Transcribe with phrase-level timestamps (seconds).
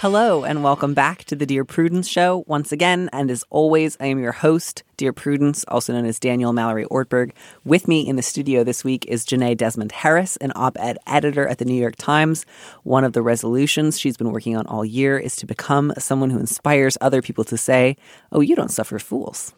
[0.00, 3.10] Hello, and welcome back to the Dear Prudence Show once again.
[3.12, 7.32] And as always, I am your host, Dear Prudence, also known as Daniel Mallory Ortberg.
[7.66, 11.46] With me in the studio this week is Jenée Desmond Harris, an op ed editor
[11.46, 12.46] at the New York Times.
[12.82, 16.38] One of the resolutions she's been working on all year is to become someone who
[16.38, 17.98] inspires other people to say,
[18.32, 19.52] Oh, you don't suffer fools.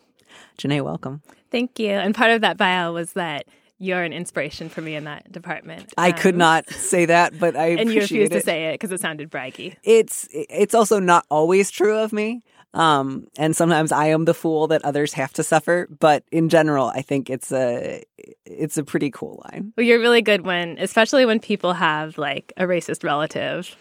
[0.58, 1.22] Jenée, welcome.
[1.52, 1.90] Thank you.
[1.90, 3.46] And part of that bio was that
[3.82, 5.92] you're an inspiration for me in that department.
[5.98, 8.92] I could Um, not say that, but I and you refused to say it because
[8.92, 9.74] it sounded braggy.
[9.82, 12.42] it's it's also not always true of me.
[12.74, 15.88] Um, and sometimes I am the fool that others have to suffer.
[16.00, 18.02] But in general, I think it's a
[18.46, 19.72] it's a pretty cool line.
[19.76, 23.76] Well, you're really good when, especially when people have like a racist relative.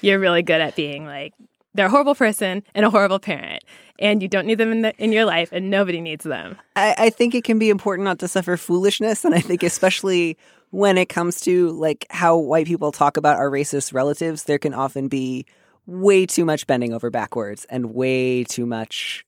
[0.00, 1.34] You're really good at being like
[1.74, 3.64] they're a horrible person and a horrible parent,
[3.98, 6.58] and you don't need them in the, in your life, and nobody needs them.
[6.76, 10.36] I, I think it can be important not to suffer foolishness, and I think especially
[10.70, 14.74] when it comes to like how white people talk about our racist relatives, there can
[14.74, 15.46] often be
[15.86, 19.24] way too much bending over backwards and way too much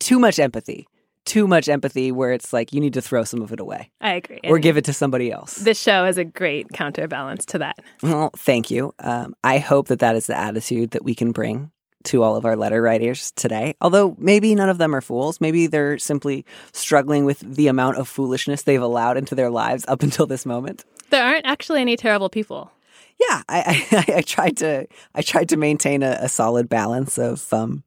[0.00, 0.86] too much empathy.
[1.24, 4.14] Too much empathy where it's like you need to throw some of it away I
[4.14, 4.40] agree.
[4.44, 5.56] or And give it to somebody else.
[5.56, 7.78] This show is a great counterbalance to that.
[8.02, 8.94] Well, thank you.
[8.98, 11.70] Um, I hope that that is the attitude that we can bring
[12.04, 13.74] to all of our letter writers today.
[13.80, 15.40] Although maybe none of them are fools.
[15.40, 20.02] Maybe they're simply struggling with the amount of foolishness they've allowed into their lives up
[20.02, 20.84] until this moment.
[21.10, 22.70] There aren't actually any terrible people.
[23.18, 27.50] Yeah, I, I, I tried to I tried to maintain a, a solid balance of
[27.52, 27.84] um,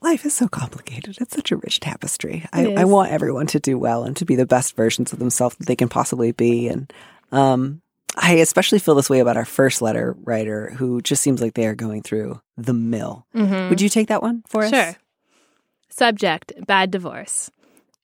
[0.00, 1.18] life is so complicated.
[1.20, 2.46] It's such a rich tapestry.
[2.52, 5.56] I, I want everyone to do well and to be the best versions of themselves
[5.56, 6.68] that they can possibly be.
[6.68, 6.92] And
[7.32, 7.82] um,
[8.16, 11.66] I especially feel this way about our first letter writer, who just seems like they
[11.66, 13.26] are going through the mill.
[13.34, 14.70] Would you take that one for us?
[14.70, 14.96] Sure.
[15.88, 17.50] Subject Bad divorce.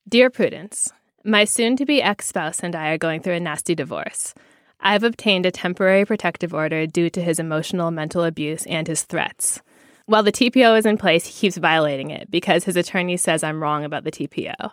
[0.09, 0.93] Dear Prudence,
[1.25, 4.35] my soon to be ex spouse and I are going through a nasty divorce.
[4.81, 9.63] I've obtained a temporary protective order due to his emotional mental abuse and his threats.
[10.07, 13.63] While the TPO is in place, he keeps violating it because his attorney says I'm
[13.63, 14.73] wrong about the TPO.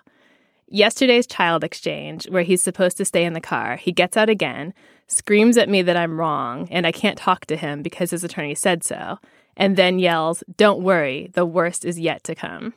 [0.68, 4.74] Yesterday's child exchange, where he's supposed to stay in the car, he gets out again,
[5.08, 8.56] screams at me that I'm wrong and I can't talk to him because his attorney
[8.56, 9.20] said so,
[9.56, 12.74] and then yells, Don't worry, the worst is yet to come.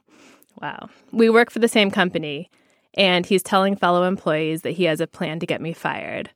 [0.60, 0.88] Wow.
[1.12, 2.50] We work for the same company,
[2.94, 6.30] and he's telling fellow employees that he has a plan to get me fired.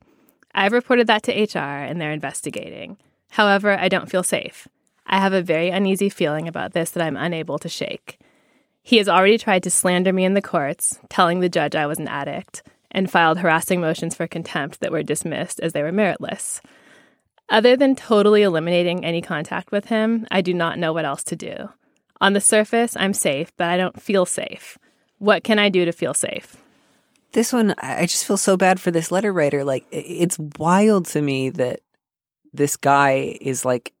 [0.53, 2.97] I've reported that to HR and they're investigating.
[3.31, 4.67] However, I don't feel safe.
[5.09, 8.19] I have a very uneasy feeling about this that I'm unable to shake.
[8.83, 11.99] He has already tried to slander me in the courts, telling the judge I was
[11.99, 16.61] an addict, and filed harassing motions for contempt that were dismissed as they were meritless.
[17.49, 21.35] Other than totally eliminating any contact with him, I do not know what else to
[21.35, 21.69] do.
[22.21, 24.77] On the surface, I'm safe, but I don't feel safe.
[25.17, 26.57] What can I do to feel safe?
[27.31, 29.63] This one, I just feel so bad for this letter writer.
[29.63, 31.79] Like, it's wild to me that
[32.53, 33.93] this guy is like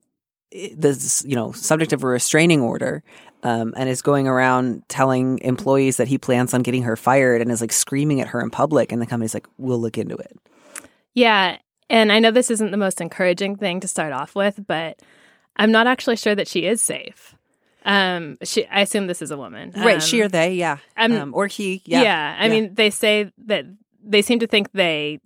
[0.51, 3.03] this, you know, subject of a restraining order,
[3.43, 7.51] um, and is going around telling employees that he plans on getting her fired, and
[7.51, 8.91] is like screaming at her in public.
[8.91, 10.37] And the company's like, "We'll look into it."
[11.13, 11.57] Yeah,
[11.89, 15.01] and I know this isn't the most encouraging thing to start off with, but
[15.55, 17.35] I'm not actually sure that she is safe.
[17.85, 19.95] Um, she, I assume this is a woman, right?
[19.95, 22.37] Um, She or they, yeah, um, or he, Yeah, yeah.
[22.39, 23.65] I mean, they say that
[24.03, 25.19] they seem to think they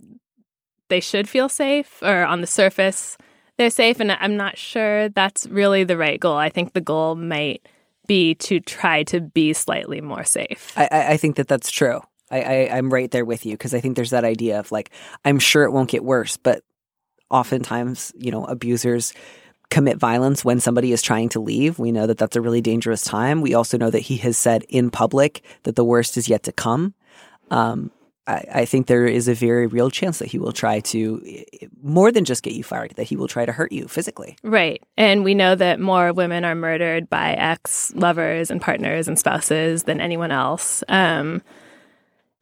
[0.89, 3.17] they should feel safe, or on the surface
[3.57, 6.37] they're safe, and I'm not sure that's really the right goal.
[6.37, 7.67] I think the goal might
[8.07, 10.73] be to try to be slightly more safe.
[10.75, 12.01] I, I think that that's true.
[12.31, 14.91] I, I I'm right there with you because I think there's that idea of like
[15.23, 16.63] I'm sure it won't get worse, but
[17.29, 19.13] oftentimes you know abusers
[19.69, 21.79] commit violence when somebody is trying to leave.
[21.79, 23.41] We know that that's a really dangerous time.
[23.41, 26.51] We also know that he has said in public that the worst is yet to
[26.51, 26.93] come.
[27.49, 27.91] Um,
[28.27, 31.45] I, I think there is a very real chance that he will try to
[31.81, 34.37] more than just get you fired, that he will try to hurt you physically.
[34.43, 34.81] Right.
[34.97, 39.83] And we know that more women are murdered by ex lovers and partners and spouses
[39.83, 40.83] than anyone else.
[40.87, 41.41] Um,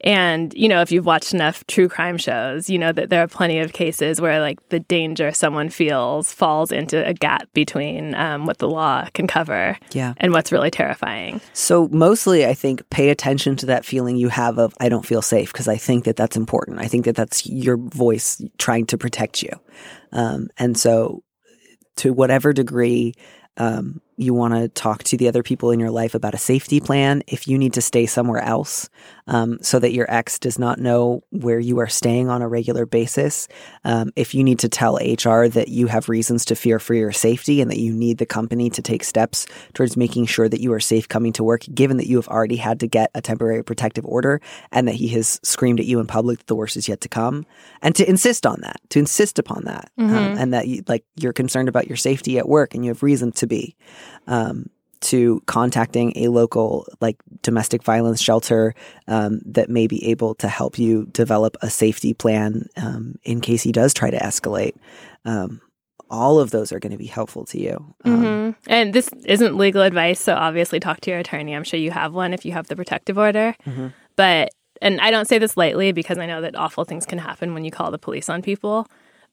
[0.03, 3.27] And, you know, if you've watched enough true crime shows, you know that there are
[3.27, 8.45] plenty of cases where, like, the danger someone feels falls into a gap between um,
[8.45, 10.13] what the law can cover Yeah.
[10.18, 11.39] and what's really terrifying.
[11.53, 15.21] So mostly, I think pay attention to that feeling you have of I don't feel
[15.21, 16.80] safe because I think that that's important.
[16.80, 19.51] I think that that's your voice trying to protect you,
[20.12, 21.24] um, and so
[21.98, 23.13] to whatever degree
[23.57, 26.80] um, you want to talk to the other people in your life about a safety
[26.80, 27.24] plan.
[27.28, 28.90] If you need to stay somewhere else
[29.28, 32.86] um, so that your ex does not know where you are staying on a regular
[32.86, 33.48] basis,
[33.84, 37.12] um, if you need to tell HR that you have reasons to fear for your
[37.12, 40.74] safety and that you need the company to take steps towards making sure that you
[40.74, 43.63] are safe coming to work, given that you have already had to get a temporary
[43.63, 44.42] protective order
[44.72, 47.10] and that he has screamed at you in public that the worst is yet to
[47.10, 47.46] come,
[47.81, 51.34] and to insist on that, to insist upon that, um, and that you, like you're
[51.34, 53.75] concerned about your safety at work and you have reason to be
[54.28, 54.69] um,
[55.02, 58.75] to contacting a local like domestic violence shelter
[59.08, 63.63] um, that may be able to help you develop a safety plan um, in case
[63.63, 64.75] he does try to escalate.
[65.25, 65.60] Um,
[66.10, 67.96] all of those are going to be helpful to you.
[68.06, 68.56] Um, Mhm.
[68.68, 71.56] And this isn't legal advice, so obviously talk to your attorney.
[71.56, 73.56] I'm sure you have one if you have the protective order.
[73.66, 73.94] Mhm.
[74.18, 74.50] But,
[74.81, 77.63] and I don't say this lightly because I know that awful things can happen when
[77.63, 78.88] you call the police on people.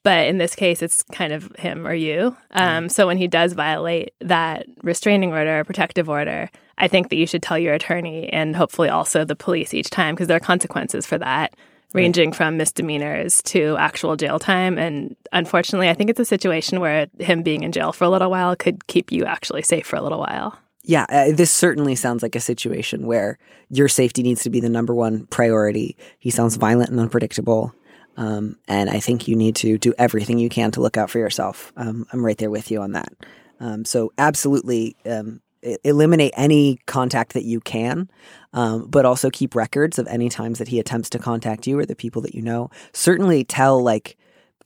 [0.09, 2.35] But in this case, it's kind of him or you.
[2.53, 7.17] Um, So when he does violate that restraining order or protective order, I think that
[7.17, 10.41] you should tell your attorney and hopefully also the police each time because there are
[10.41, 11.53] consequences for that,
[11.93, 14.79] ranging from misdemeanors to actual jail time.
[14.79, 18.31] And unfortunately, I think it's a situation where him being in jail for a little
[18.31, 20.59] while could keep you actually safe for a little while.
[20.85, 23.39] Yeah, uh, this certainly sounds like a situation where
[23.69, 25.99] your safety needs to be the number one priority.
[26.19, 27.75] He sounds violent and unpredictable.
[28.19, 31.19] Um, and I think you need to do everything you can to look out for
[31.19, 31.73] yourself.
[31.77, 33.13] Um, I'm right there with you on that.
[33.61, 35.41] Um, so, absolutely um,
[35.85, 38.11] eliminate any contact that you can,
[38.53, 41.87] um, but also keep records of any times that he attempts to contact you or
[41.87, 42.71] the people that you know.
[42.93, 44.17] Certainly tell, like,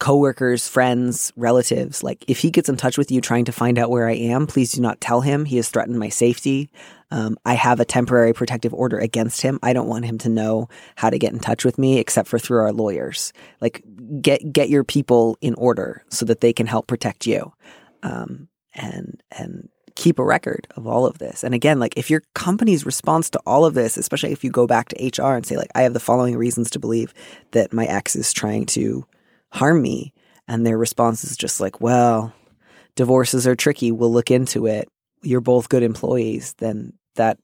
[0.03, 3.89] coworkers, friends, relatives, like if he gets in touch with you trying to find out
[3.89, 6.71] where I am, please do not tell him he has threatened my safety.
[7.13, 9.61] Um, I have a temporary protective order against him.
[9.63, 12.41] I don't want him to know how to get in touch with me except for
[12.41, 13.33] through our lawyers.
[13.61, 13.85] Like
[14.21, 17.53] get get your people in order so that they can help protect you,
[18.03, 21.45] um, and and keep a record of all of this.
[21.45, 24.67] And again, like if your company's response to all of this, especially if you go
[24.67, 27.15] back to HR and say like I have the following reasons to believe
[27.53, 29.07] that my ex is trying to
[29.53, 30.13] harm me,
[30.49, 32.35] and their response is just like, well,
[32.97, 33.93] divorces are tricky.
[33.93, 34.89] We'll look into it.
[35.23, 36.55] You're both good employees.
[36.59, 37.39] Then that,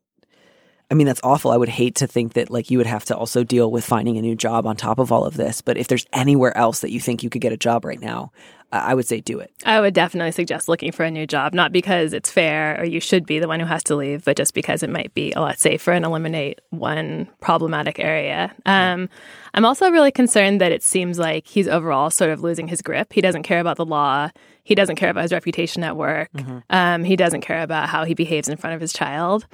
[0.90, 1.50] I mean, that's awful.
[1.50, 4.16] I would hate to think that like you would have to also deal with finding
[4.16, 5.60] a new job on top of all of this.
[5.60, 8.32] But if there's anywhere else that you think you could get a job right now,
[8.72, 9.52] I I would say do it.
[9.66, 13.00] I would definitely suggest looking for a new job, not because it's fair or you
[13.00, 15.40] should be the one who has to leave, but just because it might be a
[15.40, 18.54] lot safer and eliminate one problematic area.
[18.64, 19.10] Um,
[19.52, 23.12] I'm also really concerned that it seems like he's overall sort of losing his grip.
[23.12, 24.30] He doesn't care about the law.
[24.64, 26.30] He doesn't care about his reputation at work.
[26.70, 29.46] Um, he doesn't care about how he behaves in front of his child.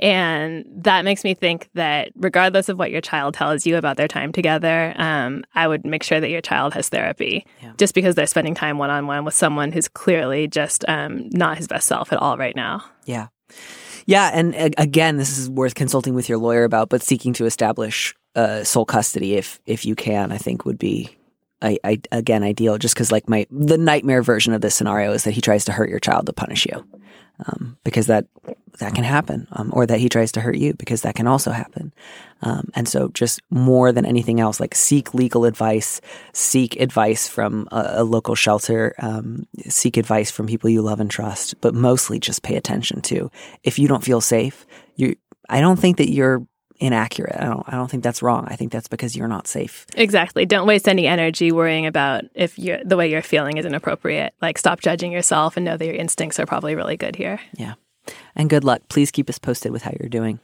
[0.00, 4.08] And that makes me think that regardless of what your child tells you about their
[4.08, 7.72] time together, um, I would make sure that your child has therapy Yeah.
[7.78, 11.56] just because they're spending time one on one with someone who's clearly just um, not
[11.58, 12.84] his best self at all right now.
[13.06, 13.28] Yeah.
[14.06, 14.30] Yeah.
[14.32, 18.62] And again, this is worth consulting with your lawyer about, but seeking to establish uh,
[18.64, 21.17] sole custody if, if you can, I think would be,
[21.60, 25.24] I, I, again, ideal just because like my, the nightmare version of this scenario is
[25.24, 26.86] that he tries to hurt your child to punish you.
[27.46, 28.26] Um, because that,
[28.80, 29.46] that can happen.
[29.52, 31.92] Um, or that he tries to hurt you because that can also happen.
[32.42, 36.00] Um, and so just more than anything else, like seek legal advice,
[36.32, 41.10] seek advice from a, a local shelter, um, seek advice from people you love and
[41.10, 43.30] trust, but mostly just pay attention to
[43.62, 45.14] if you don't feel safe, you,
[45.48, 46.44] I don't think that you're
[46.78, 47.36] inaccurate.
[47.38, 48.46] I don't, I don't think that's wrong.
[48.48, 49.86] I think that's because you're not safe.
[49.96, 50.46] Exactly.
[50.46, 54.34] Don't waste any energy worrying about if you're, the way you're feeling is inappropriate.
[54.40, 57.40] Like, stop judging yourself and know that your instincts are probably really good here.
[57.56, 57.74] Yeah.
[58.34, 58.82] And good luck.
[58.88, 60.40] Please keep us posted with how you're doing.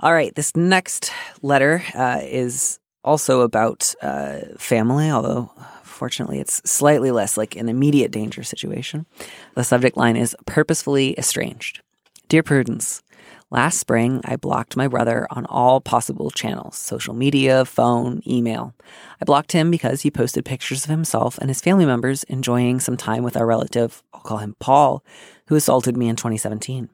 [0.00, 0.34] All right.
[0.34, 1.10] This next
[1.42, 5.50] letter uh, is also about uh, family, although
[5.82, 9.06] fortunately it's slightly less like an immediate danger situation.
[9.54, 11.80] The subject line is purposefully estranged.
[12.28, 13.02] Dear Prudence,
[13.50, 18.74] last spring I blocked my brother on all possible channels social media, phone, email.
[19.20, 22.96] I blocked him because he posted pictures of himself and his family members enjoying some
[22.96, 25.04] time with our relative, I'll call him Paul,
[25.48, 26.88] who assaulted me in 2017.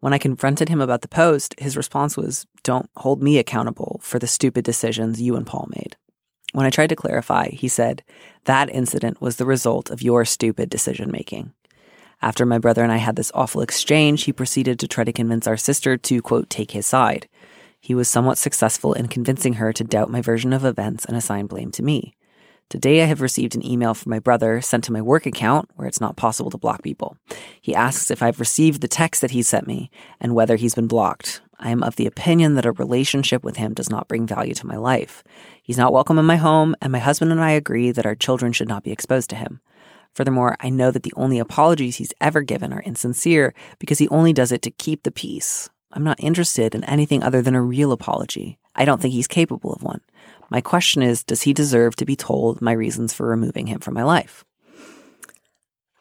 [0.00, 4.18] When I confronted him about the post, his response was, Don't hold me accountable for
[4.18, 5.96] the stupid decisions you and Paul made.
[6.52, 8.04] When I tried to clarify, he said,
[8.44, 11.52] That incident was the result of your stupid decision making.
[12.20, 15.46] After my brother and I had this awful exchange, he proceeded to try to convince
[15.46, 17.28] our sister to, quote, take his side.
[17.80, 21.46] He was somewhat successful in convincing her to doubt my version of events and assign
[21.46, 22.16] blame to me.
[22.68, 25.86] Today, I have received an email from my brother sent to my work account where
[25.86, 27.16] it's not possible to block people.
[27.62, 30.88] He asks if I've received the text that he sent me and whether he's been
[30.88, 31.40] blocked.
[31.60, 34.66] I am of the opinion that a relationship with him does not bring value to
[34.66, 35.24] my life.
[35.62, 38.52] He's not welcome in my home, and my husband and I agree that our children
[38.52, 39.60] should not be exposed to him.
[40.18, 44.32] Furthermore, I know that the only apologies he's ever given are insincere because he only
[44.32, 45.70] does it to keep the peace.
[45.92, 48.58] I'm not interested in anything other than a real apology.
[48.74, 50.00] I don't think he's capable of one.
[50.50, 53.94] My question is Does he deserve to be told my reasons for removing him from
[53.94, 54.44] my life?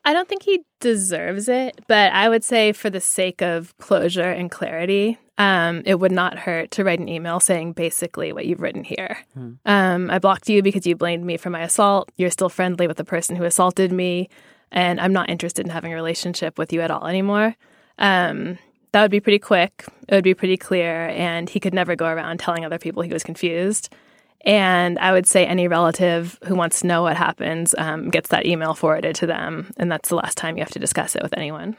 [0.03, 4.31] I don't think he deserves it, but I would say for the sake of closure
[4.31, 8.61] and clarity, um, it would not hurt to write an email saying basically what you've
[8.61, 9.17] written here.
[9.33, 9.51] Hmm.
[9.65, 12.11] Um, I blocked you because you blamed me for my assault.
[12.17, 14.29] You're still friendly with the person who assaulted me,
[14.71, 17.55] and I'm not interested in having a relationship with you at all anymore.
[17.99, 18.57] Um,
[18.91, 19.85] that would be pretty quick.
[20.07, 23.13] It would be pretty clear, and he could never go around telling other people he
[23.13, 23.93] was confused.
[24.41, 28.45] And I would say any relative who wants to know what happens um, gets that
[28.45, 29.71] email forwarded to them.
[29.77, 31.75] And that's the last time you have to discuss it with anyone.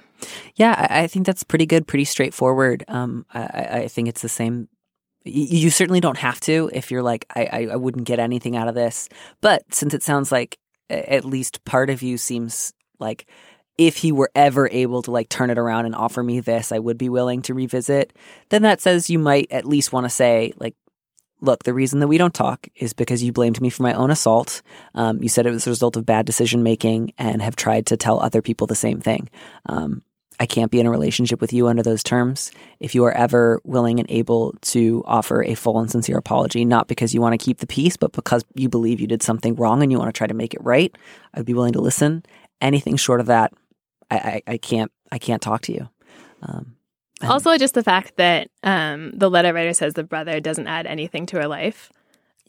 [0.56, 2.84] Yeah, I, think that's pretty good, pretty straightforward.
[2.88, 3.40] Um, I,
[3.82, 4.68] I, think it's the same.
[5.24, 8.74] You, certainly don't have to if you're like, I, I wouldn't get anything out of
[8.74, 9.08] this.
[9.40, 10.58] But since it sounds like
[10.90, 13.26] at least part of you seems like
[13.78, 16.80] if he were ever able to like turn it around and offer me this, I
[16.80, 18.12] would be willing to revisit,
[18.48, 20.74] then that says you might at least want to say, like,
[21.40, 24.10] look, the reason that we don't talk is because you blamed me for my own
[24.10, 24.62] assault.
[24.94, 27.96] Um, you said it was a result of bad decision making and have tried to
[27.96, 29.28] tell other people the same thing.
[29.66, 30.02] Um,
[30.40, 32.52] I can't be in a relationship with you under those terms.
[32.78, 36.86] If you are ever willing and able to offer a full and sincere apology, not
[36.86, 39.82] because you want to keep the peace, but because you believe you did something wrong
[39.82, 40.94] and you want to try to make it right,
[41.34, 42.24] I'd be willing to listen.
[42.60, 43.52] Anything short of that,
[44.10, 44.92] I, I, I can't.
[45.10, 45.88] I can't talk to you.
[46.42, 46.76] Um,
[47.22, 51.26] also, just the fact that um, the letter writer says the brother doesn't add anything
[51.26, 51.90] to her life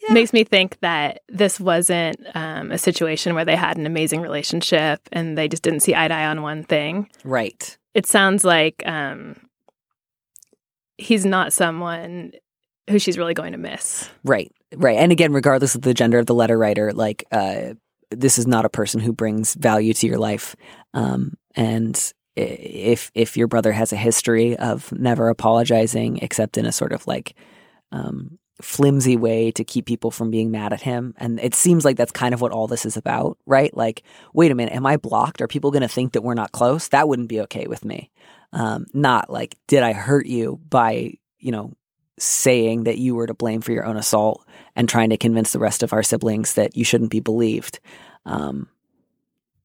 [0.01, 0.13] yeah.
[0.13, 5.01] makes me think that this wasn't um, a situation where they had an amazing relationship
[5.11, 7.09] and they just didn't see eye to eye on one thing.
[7.23, 7.77] Right.
[7.93, 9.35] It sounds like um,
[10.97, 12.33] he's not someone
[12.89, 14.09] who she's really going to miss.
[14.23, 14.51] Right.
[14.75, 14.97] Right.
[14.97, 17.73] And again, regardless of the gender of the letter writer, like, uh,
[18.11, 20.55] this is not a person who brings value to your life.
[20.93, 26.71] Um, and if if your brother has a history of never apologizing except in a
[26.71, 27.36] sort of like
[27.91, 31.13] um, flimsy way to keep people from being mad at him.
[31.17, 33.75] And it seems like that's kind of what all this is about right?
[33.75, 35.41] Like wait a minute am i blocked?
[35.41, 36.88] Are people going to think that we're not close?
[36.89, 38.12] That wouldn't be okay with me.
[38.51, 41.74] Um, not like did i hurt you by you know
[42.17, 44.45] saying that you were to blame for your own assault
[44.75, 47.79] and trying to convince the rest of our siblings that you shouldn't be believed?
[48.25, 48.67] Um,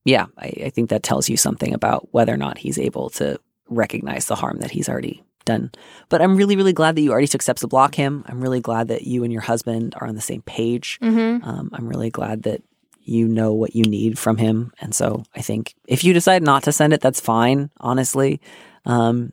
[0.05, 3.39] yeah, I, I think that tells you something about whether or not he's able to
[3.69, 5.71] recognize the harm that he's already done.
[6.09, 8.25] But I'm really, really glad that you already took steps to block him.
[8.27, 10.99] I'm really glad that you and your husband are on the same page.
[11.03, 11.47] Mm-hmm.
[11.47, 12.63] Um, I'm really glad that
[13.03, 14.73] you know what you need from him.
[14.81, 18.41] And so I think if you decide not to send it, that's fine, honestly.
[18.87, 19.33] Um,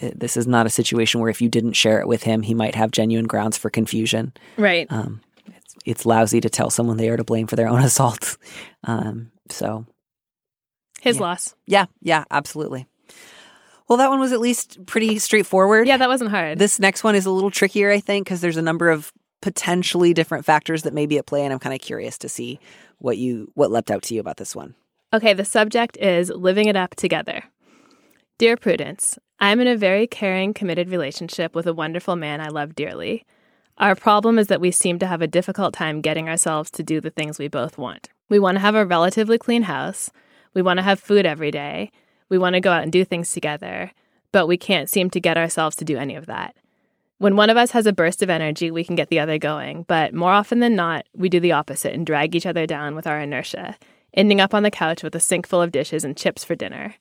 [0.00, 2.74] this is not a situation where if you didn't share it with him, he might
[2.74, 4.32] have genuine grounds for confusion.
[4.56, 4.86] Right.
[4.90, 8.36] Um, it's, it's lousy to tell someone they are to blame for their own assault.
[8.82, 9.86] Um, so
[11.00, 11.22] his yeah.
[11.22, 11.54] loss.
[11.66, 12.86] Yeah, yeah, absolutely.
[13.88, 15.86] Well, that one was at least pretty straightforward.
[15.86, 16.58] Yeah, that wasn't hard.
[16.58, 20.14] This next one is a little trickier, I think, because there's a number of potentially
[20.14, 22.58] different factors that may be at play, and I'm kind of curious to see
[22.98, 24.74] what you what leapt out to you about this one.
[25.12, 27.44] Okay, the subject is living it up together.
[28.38, 32.74] Dear Prudence, I'm in a very caring, committed relationship with a wonderful man I love
[32.74, 33.26] dearly.
[33.76, 37.00] Our problem is that we seem to have a difficult time getting ourselves to do
[37.00, 38.08] the things we both want.
[38.28, 40.10] We want to have a relatively clean house.
[40.54, 41.90] We want to have food every day.
[42.28, 43.92] We want to go out and do things together,
[44.32, 46.56] but we can't seem to get ourselves to do any of that.
[47.18, 49.84] When one of us has a burst of energy, we can get the other going,
[49.84, 53.06] but more often than not, we do the opposite and drag each other down with
[53.06, 53.76] our inertia,
[54.14, 56.94] ending up on the couch with a sink full of dishes and chips for dinner.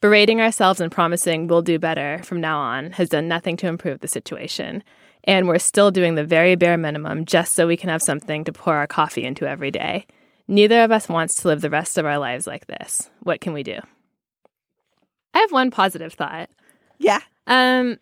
[0.00, 4.00] Berating ourselves and promising we'll do better from now on has done nothing to improve
[4.00, 4.84] the situation,
[5.24, 8.52] and we're still doing the very bare minimum just so we can have something to
[8.52, 10.06] pour our coffee into every day.
[10.48, 13.10] Neither of us wants to live the rest of our lives like this.
[13.22, 13.78] What can we do?
[15.34, 16.48] I have one positive thought.
[16.98, 17.20] Yeah.
[17.46, 17.98] Um,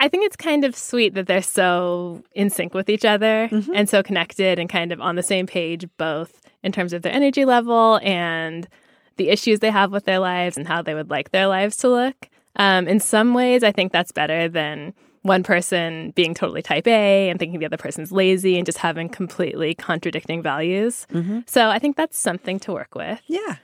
[0.00, 3.72] I think it's kind of sweet that they're so in sync with each other mm-hmm.
[3.74, 7.12] and so connected and kind of on the same page, both in terms of their
[7.12, 8.68] energy level and
[9.16, 11.88] the issues they have with their lives and how they would like their lives to
[11.88, 12.28] look.
[12.56, 14.94] Um, in some ways, I think that's better than
[15.28, 19.08] one person being totally type A and thinking the other person's lazy and just having
[19.08, 21.06] completely contradicting values.
[21.12, 21.40] Mm-hmm.
[21.46, 23.20] So I think that's something to work with.
[23.26, 23.56] Yeah.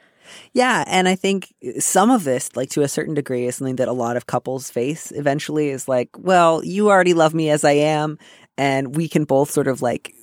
[0.54, 3.88] Yeah, and I think some of this, like to a certain degree, is something that
[3.88, 7.73] a lot of couples face eventually is like, well, you already love me as I
[7.73, 8.18] am,
[8.56, 10.14] and we can both sort of like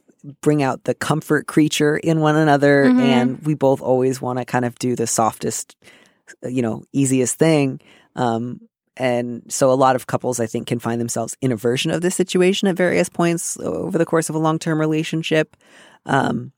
[0.41, 2.99] bring out the comfort creature in one another, Mhm.
[2.99, 5.75] and we both always want to kind of do the softest,
[6.43, 7.79] you know, easiest thing.
[8.15, 8.59] Um,
[8.97, 12.01] and so a lot of couples, I think, can find themselves in a version of
[12.01, 15.55] this situation at various points over the course of a long term relationship.
[16.05, 16.51] Um,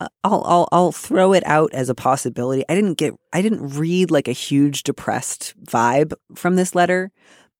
[0.00, 2.64] uh, I'll, I'll I'll throw it out as a possibility.
[2.68, 7.12] I didn't get I didn't read like a huge depressed vibe from this letter,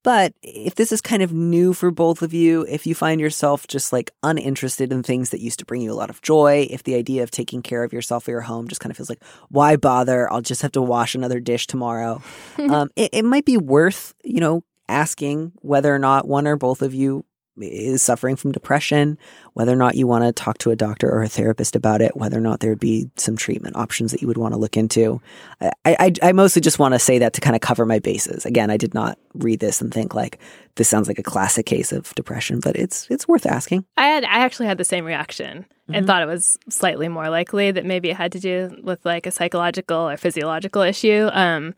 [0.05, 3.65] but if this is kind of new for both of you, if you find yourself
[3.65, 6.83] just like uninterested in things that used to bring you a lot of joy, if
[6.83, 9.23] the idea of taking care of yourself or your home just kind of feels like
[9.49, 10.31] why bother?
[10.31, 12.21] I'll just have to wash another dish tomorrow.
[12.59, 16.83] um, it, it might be worth you know asking whether or not one or both
[16.83, 17.25] of you
[17.57, 19.17] is suffering from depression,
[19.53, 22.15] whether or not you want to talk to a doctor or a therapist about it,
[22.17, 24.75] whether or not there would be some treatment options that you would want to look
[24.75, 25.21] into.
[25.61, 28.45] I, I, I mostly just want to say that to kind of cover my bases.
[28.45, 30.39] Again, I did not read this and think like
[30.75, 33.85] this sounds like a classic case of depression, but it's it's worth asking.
[33.97, 36.07] I had I actually had the same reaction and Mhm.
[36.07, 39.31] thought it was slightly more likely that maybe it had to do with like a
[39.31, 41.29] psychological or physiological issue.
[41.31, 41.73] Um,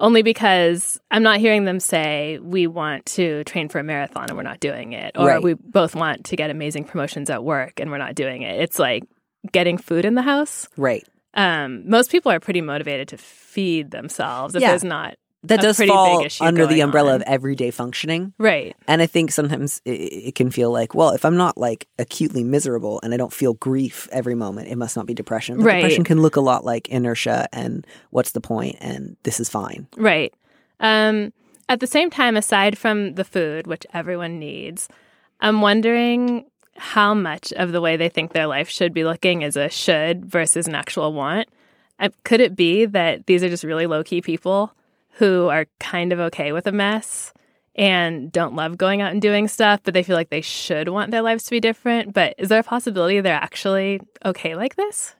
[0.00, 4.36] only because I'm not hearing them say we want to train for a marathon and
[4.36, 5.42] we're not doing it, or Right.
[5.42, 8.60] we both want to get amazing promotions at work and we're not doing it.
[8.60, 9.04] It's like
[9.52, 10.66] getting food in the house.
[10.76, 11.06] Right.
[11.34, 14.70] Um, most people are pretty motivated to feed themselves if Yeah.
[14.70, 17.16] there's not That does fall under the umbrella on.
[17.16, 18.34] of everyday functioning.
[18.38, 18.76] right.
[18.86, 22.44] And I think sometimes it, it can feel like, well, if I'm not like acutely
[22.44, 25.56] miserable and I don't feel grief every moment, it must not be depression.
[25.56, 25.76] But Right.
[25.80, 29.86] depression can look a lot like inertia and what's the point and this is fine.
[29.96, 30.34] Right.
[30.78, 31.32] Um,
[31.70, 34.88] at the same time, aside from the food, which everyone needs,
[35.40, 36.44] I'm wondering
[36.76, 40.24] how much of the way they think their life should be looking is a should
[40.26, 41.48] versus an actual want.
[41.98, 44.72] Uh, Could it be that these are just really low key people
[45.12, 47.32] who are kind of okay with a mess
[47.74, 51.10] and don't love going out and doing stuff, but they feel like they should want
[51.10, 52.12] their lives to be different?
[52.12, 55.14] But is there a possibility they're actually okay like this?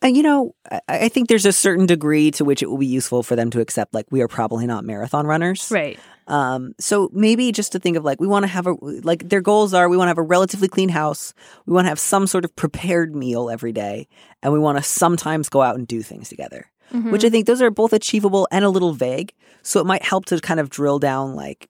[0.00, 2.86] And you know, I, I think there's a certain degree to which it will be
[2.86, 5.70] useful for them to accept, like, we are probably not marathon runners.
[5.70, 5.98] Right.
[6.28, 9.40] Um, so maybe just to think of like we want to have a like their
[9.40, 11.32] goals are we want to have a relatively clean house,
[11.64, 14.08] we want to have some sort of prepared meal every day,
[14.42, 16.70] and we want to sometimes go out and do things together.
[17.10, 19.32] Which I think those are both achievable and a little vague.
[19.62, 21.68] So it might help to kind of drill down like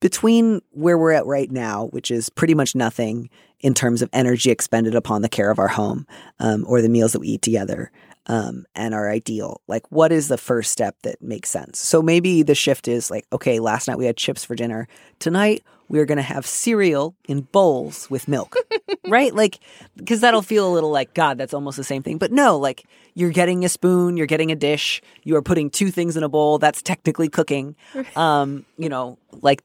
[0.00, 3.30] between where we're at right now, which is pretty much nothing
[3.60, 6.06] in terms of energy expended upon the care of our home
[6.38, 7.90] um, or the meals that we eat together
[8.26, 9.60] um, and our ideal.
[9.66, 11.78] Like, what is the first step that makes sense?
[11.78, 14.86] So maybe the shift is like, okay, last night we had chips for dinner.
[15.18, 18.56] Tonight we are going to have cereal in bowls with milk,
[19.08, 19.34] right?
[19.34, 19.60] Like,
[19.96, 22.18] because that'll feel a little like, God, that's almost the same thing.
[22.18, 25.90] But no, like, you're getting a spoon, you're getting a dish, you are putting two
[25.90, 26.58] things in a bowl.
[26.58, 27.74] That's technically cooking.
[28.16, 29.62] Um, you know, like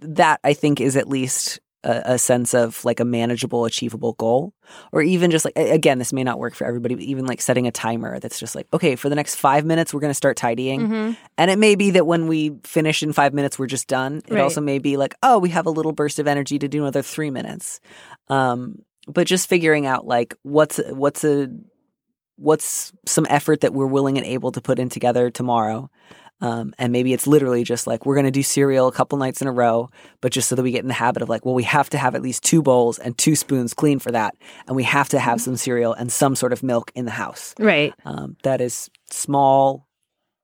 [0.00, 4.52] that, I think is at least a, a sense of like a manageable, achievable goal.
[4.92, 7.66] Or even just like, again, this may not work for everybody, but even like setting
[7.66, 10.36] a timer that's just like, okay, for the next five minutes, we're going to start
[10.36, 10.80] tidying.
[10.80, 11.12] Mm-hmm.
[11.38, 14.22] And it may be that when we finish in five minutes, we're just done.
[14.26, 14.42] It Right.
[14.42, 17.02] also may be like, oh, we have a little burst of energy to do another
[17.02, 17.80] three minutes.
[18.28, 21.48] Um, but just figuring out like what's what's a
[22.36, 25.88] what's some effort that we're willing and able to put in together tomorrow.
[26.40, 29.40] Um, and maybe it's literally just like we're going to do cereal a couple nights
[29.40, 29.88] in a row,
[30.20, 31.98] but just so that we get in the habit of like, well, we have to
[31.98, 35.18] have at least two bowls and two spoons clean for that, and we have to
[35.18, 37.54] have some cereal and some sort of milk in the house.
[37.58, 37.94] Right.
[38.04, 39.88] Um, that is small,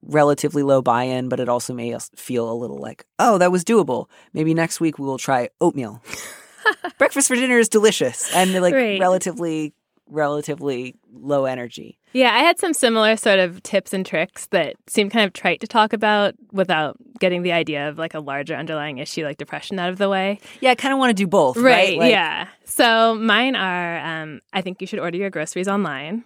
[0.00, 3.62] relatively low buy-in, but it also may us feel a little like, oh, that was
[3.62, 4.06] doable.
[4.32, 6.02] Maybe next week we will try oatmeal.
[6.98, 8.98] Breakfast for dinner is delicious and like Right.
[9.00, 9.74] relatively,
[10.12, 11.98] relatively low energy.
[12.12, 15.60] Yeah, I had some similar sort of tips and tricks that seem kind of trite
[15.60, 19.78] to talk about without getting the idea of like a larger underlying issue like depression
[19.78, 20.38] out of the way.
[20.60, 21.98] Yeah, I kind of want to do both, right?
[21.98, 22.48] Like- yeah.
[22.64, 26.24] So mine are um, I think you should order your groceries online.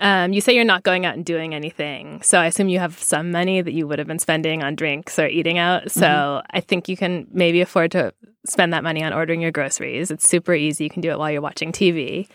[0.00, 2.22] Um, you say you're not going out and doing anything.
[2.22, 5.18] So I assume you have some money that you would have been spending on drinks
[5.18, 5.90] or eating out.
[5.90, 6.46] So Mm-hmm.
[6.56, 8.14] I think you can maybe afford to
[8.46, 10.12] spend that money on ordering your groceries.
[10.12, 10.84] It's super easy.
[10.84, 12.28] You can do it while you're watching TV.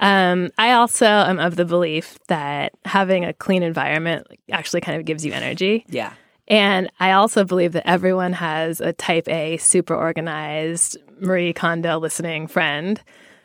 [0.00, 5.04] Um, I also am of the belief that having a clean environment actually kind of
[5.04, 5.84] gives you energy.
[5.88, 6.12] Yeah.
[6.46, 12.46] And I also believe that everyone has a type A, super organized Marie Kondo listening
[12.46, 13.02] friend.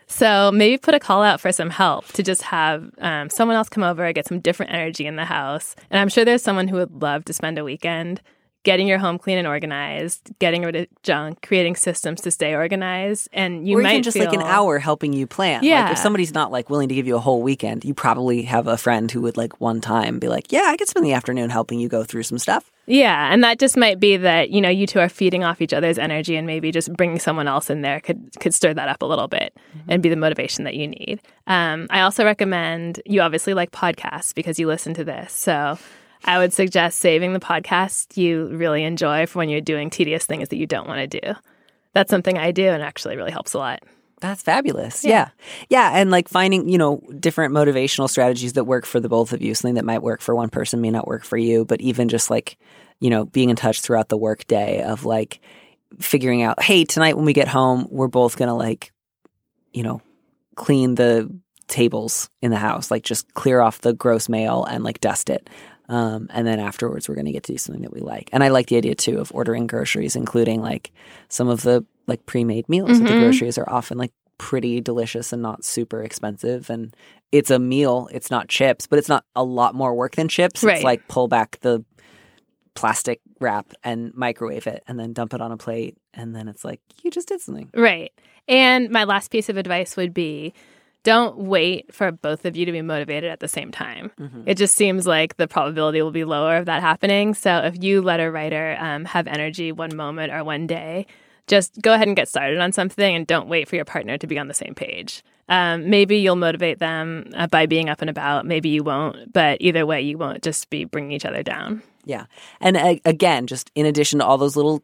[0.07, 3.67] So maybe put a call out for some help to just have um, someone else
[3.67, 5.75] come over, get some different energy in the house.
[5.89, 8.21] And I'm sure there's someone who would love to spend a weekend
[8.63, 13.27] getting your home clean and organized, getting rid of junk, creating systems to stay organized,
[13.33, 15.61] and you or might just like an hour helping you plan.
[15.61, 15.91] Like Yeah.
[15.91, 18.77] if somebody's not like willing to give you a whole weekend, you probably have a
[18.77, 21.79] friend who would like one time be like, "Yeah, I could spend the afternoon helping
[21.79, 24.87] you go through some stuff." Yeah, and that just might be that you know you
[24.87, 27.99] two are feeding off each other's energy, and maybe just bringing someone else in there
[27.99, 29.55] could could stir that up a little bit
[29.87, 31.21] and be the motivation that you need.
[31.47, 35.77] Um, I also recommend you obviously like podcasts because you listen to this, so
[36.25, 40.49] I would suggest saving the podcast you really enjoy for when you're doing tedious things
[40.49, 41.33] that you don't want to do.
[41.93, 43.83] That's something I do, and actually really helps a lot.
[44.23, 45.03] That's fabulous.
[45.03, 45.29] Yeah.
[45.67, 45.91] yeah.
[45.93, 49.53] And like finding, you know, different motivational strategies that work for the both of you.
[49.53, 52.29] Something that might work for one person may not work for you, but even just
[52.29, 52.57] like,
[53.01, 55.41] you know, being in touch throughout the work day of like
[55.99, 58.93] figuring out, hey, tonight when we get home, we're both going to like,
[59.73, 60.01] you know,
[60.55, 61.29] clean the
[61.67, 65.49] tables in the house, like just clear off the gross mail and like dust it.
[65.93, 68.27] Um, and then afterwards, we're going to get to do something that we like.
[68.33, 70.91] And I like the idea too of ordering groceries, including like
[71.29, 75.43] some of the like pre-made meals at the groceries are often like pretty delicious and
[75.43, 76.71] not super expensive.
[76.71, 76.95] And
[77.31, 78.09] it's a meal.
[78.11, 80.63] It's not chips, but it's not a lot more work than chips.
[80.63, 80.77] Right.
[80.77, 81.85] It's like pull back the
[82.73, 85.95] plastic wrap and microwave it and then dump it on a plate.
[86.11, 87.69] And then it's like, you just did something.
[87.75, 88.11] Right.
[88.47, 90.55] And my last piece of advice would be
[91.03, 94.11] don't wait for both of you to be motivated at the same time.
[94.45, 97.33] It just seems like the probability will be lower of that happening.
[97.33, 101.05] So if you letter writer um, have energy one moment or one day,
[101.47, 104.27] just go ahead and get started on something and don't wait for your partner to
[104.27, 105.23] be on the same page.
[105.49, 108.45] Um, maybe you'll motivate them uh, by being up and about.
[108.45, 109.33] Maybe you won't.
[109.33, 111.83] But either way, you won't just be bringing each other down.
[112.05, 112.25] Yeah.
[112.61, 114.81] And uh, again, just in addition to all those little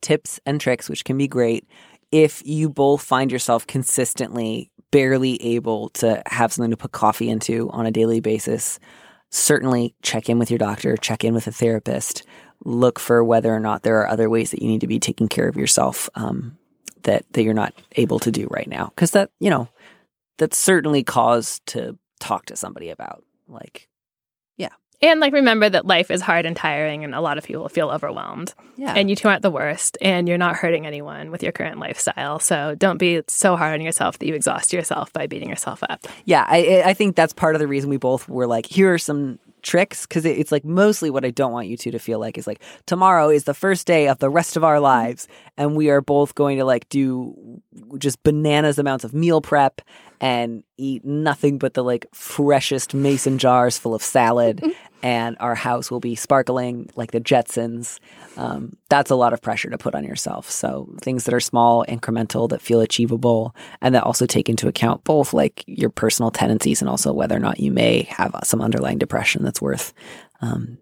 [0.00, 1.66] tips and tricks, which can be great,
[2.12, 7.68] if you both find yourself consistently barely able to have something to put coffee into
[7.70, 8.78] on a daily basis,
[9.28, 12.22] certainly check in with your doctor, check in with a therapist,
[12.64, 15.28] look for whether or not there are other ways that you need to be taking
[15.28, 16.56] care of yourself um,
[17.02, 18.86] that, that you're not able to do right now.
[18.86, 19.68] Because that, you know,
[20.38, 23.22] that's certainly cause to talk to somebody about.
[23.48, 23.90] Like,
[25.02, 27.90] And like remember that life is hard and tiring, and a lot of people feel
[27.90, 28.54] overwhelmed.
[28.76, 28.94] yeah.
[28.94, 32.38] And you two aren't the worst, and you're not hurting anyone with your current lifestyle.
[32.38, 36.06] So don't be so hard on yourself that you exhaust yourself by beating yourself up.
[36.24, 38.98] Yeah, I I think that's part of the reason we both were like, here are
[38.98, 42.38] some tricks because it's like mostly what I don't want you two to feel like
[42.38, 45.90] is like tomorrow is the first day of the rest of our lives, and we
[45.90, 47.60] are both going to like do
[47.98, 49.82] just bananas amounts of meal prep
[50.20, 54.62] and eat nothing but the like freshest mason jars full of salad,
[55.02, 57.98] and our house will be sparkling like the Jetsons.
[58.36, 60.50] Um, that's a lot of pressure to put on yourself.
[60.50, 65.04] So things that are small, incremental, that feel achievable, and that also take into account
[65.04, 68.98] both like your personal tendencies and also whether or not you may have some underlying
[68.98, 69.92] depression that's worth
[70.40, 70.78] um,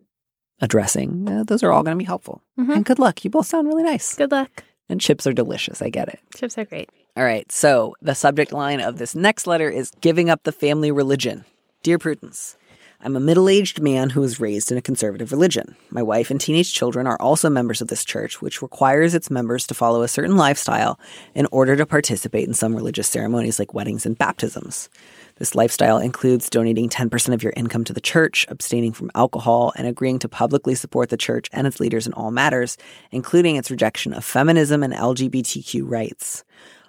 [0.61, 1.29] addressing.
[1.29, 2.43] Uh, those are all going to be helpful.
[2.59, 2.77] Mhm.
[2.77, 3.25] And good luck.
[3.25, 4.15] You both sound really nice.
[4.15, 4.65] Good luck.
[4.89, 5.81] And chips are delicious.
[5.83, 6.21] I get it.
[6.37, 6.91] Chips are great.
[7.17, 7.51] All right.
[7.53, 11.45] So the subject line of this next letter is giving up the family religion.
[11.85, 12.57] Dear Prudence,
[13.01, 15.77] I'm a middle aged man who was raised in a conservative religion.
[15.91, 19.65] My wife and teenage children are also members of this church, which requires its members
[19.69, 20.99] to follow a certain lifestyle
[21.37, 24.89] in order to participate in some religious ceremonies like weddings and baptisms.
[25.37, 29.87] This lifestyle includes donating 10% of your income to the church, abstaining from alcohol, and
[29.87, 32.77] agreeing to publicly support the church and its leaders in all matters,
[33.13, 36.43] including its rejection of feminism and LGBTQ rights.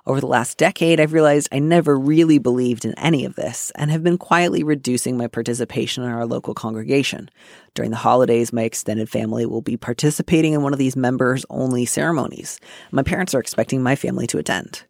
[0.07, 3.89] Over the last decade, I've realized I never really believed in any of this and
[3.89, 7.27] have been quietly reducing my participation in our local congregation.
[7.73, 11.87] During the holidays, my extended family will be participating in one of these members only
[11.87, 12.59] ceremonies.
[12.91, 14.83] My parents are expecting my family to attend.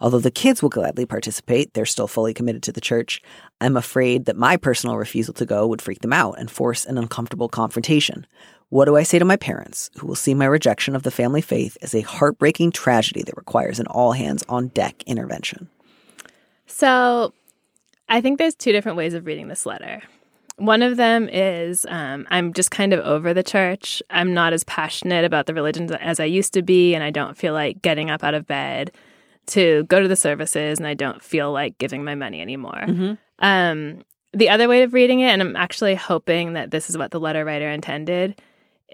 [0.00, 3.20] Although the kids will gladly participate, they're still fully committed to the church.
[3.60, 6.96] I'm afraid that my personal refusal to go would freak them out and force an
[6.96, 8.26] uncomfortable confrontation.
[8.72, 11.42] What do I say to my parents, who will see my rejection of the family
[11.42, 15.68] faith as a heartbreaking tragedy that requires an all hands on deck intervention?
[16.66, 17.34] So
[18.08, 20.00] I think there's two different ways of reading this letter.
[20.56, 24.02] One of them is um, I'm just kind of over the church.
[24.08, 27.36] I'm not as passionate about the religion as I used to be, and I don't
[27.36, 28.90] feel like getting up out of bed
[29.48, 32.84] to go to the services, and I don't feel like giving my money anymore.
[33.38, 37.10] Um, the other way of reading it, and I'm actually hoping that this is what
[37.10, 38.40] the letter writer intended,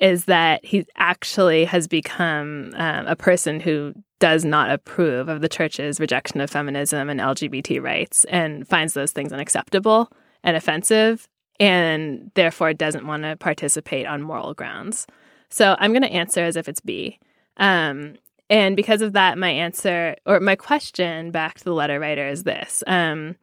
[0.01, 5.49] is that he actually has become um, a person who does not approve of the
[5.49, 10.11] church's rejection of feminism and LGBT rights and finds those things unacceptable
[10.43, 11.29] and offensive
[11.61, 15.07] and therefore doesn't want to participate on moral grounds.
[15.51, 17.19] So I'm going to answer as if it's B.
[17.57, 18.17] Um,
[18.51, 22.45] and because of that, my answer or my question back to the letter writer is
[22.45, 22.83] this.
[22.87, 23.37] Um,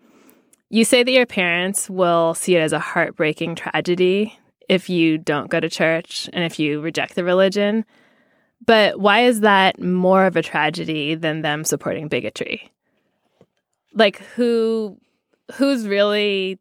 [0.70, 4.38] you say that your parents will see it as a heartbreaking tragedy
[4.69, 7.86] if you don't go to church and if you reject the religion.
[8.65, 12.71] But why is that more of a tragedy than them supporting bigotry?
[13.93, 14.97] Like who
[15.54, 16.60] who's really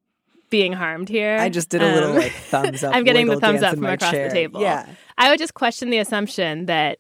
[0.51, 1.39] being harmed here?
[1.41, 2.95] I just did a little Um, like thumbs up.
[2.95, 4.29] I'm getting the thumbs up from across chair.
[4.29, 4.61] the table.
[4.61, 4.87] Yeah.
[5.19, 6.99] I would just question the assumption that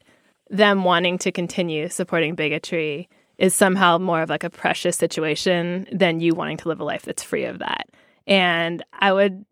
[0.50, 6.20] them wanting to continue supporting bigotry is somehow more of like a precious situation than
[6.20, 7.88] you wanting to live a life that's free of that.
[8.26, 9.44] And I would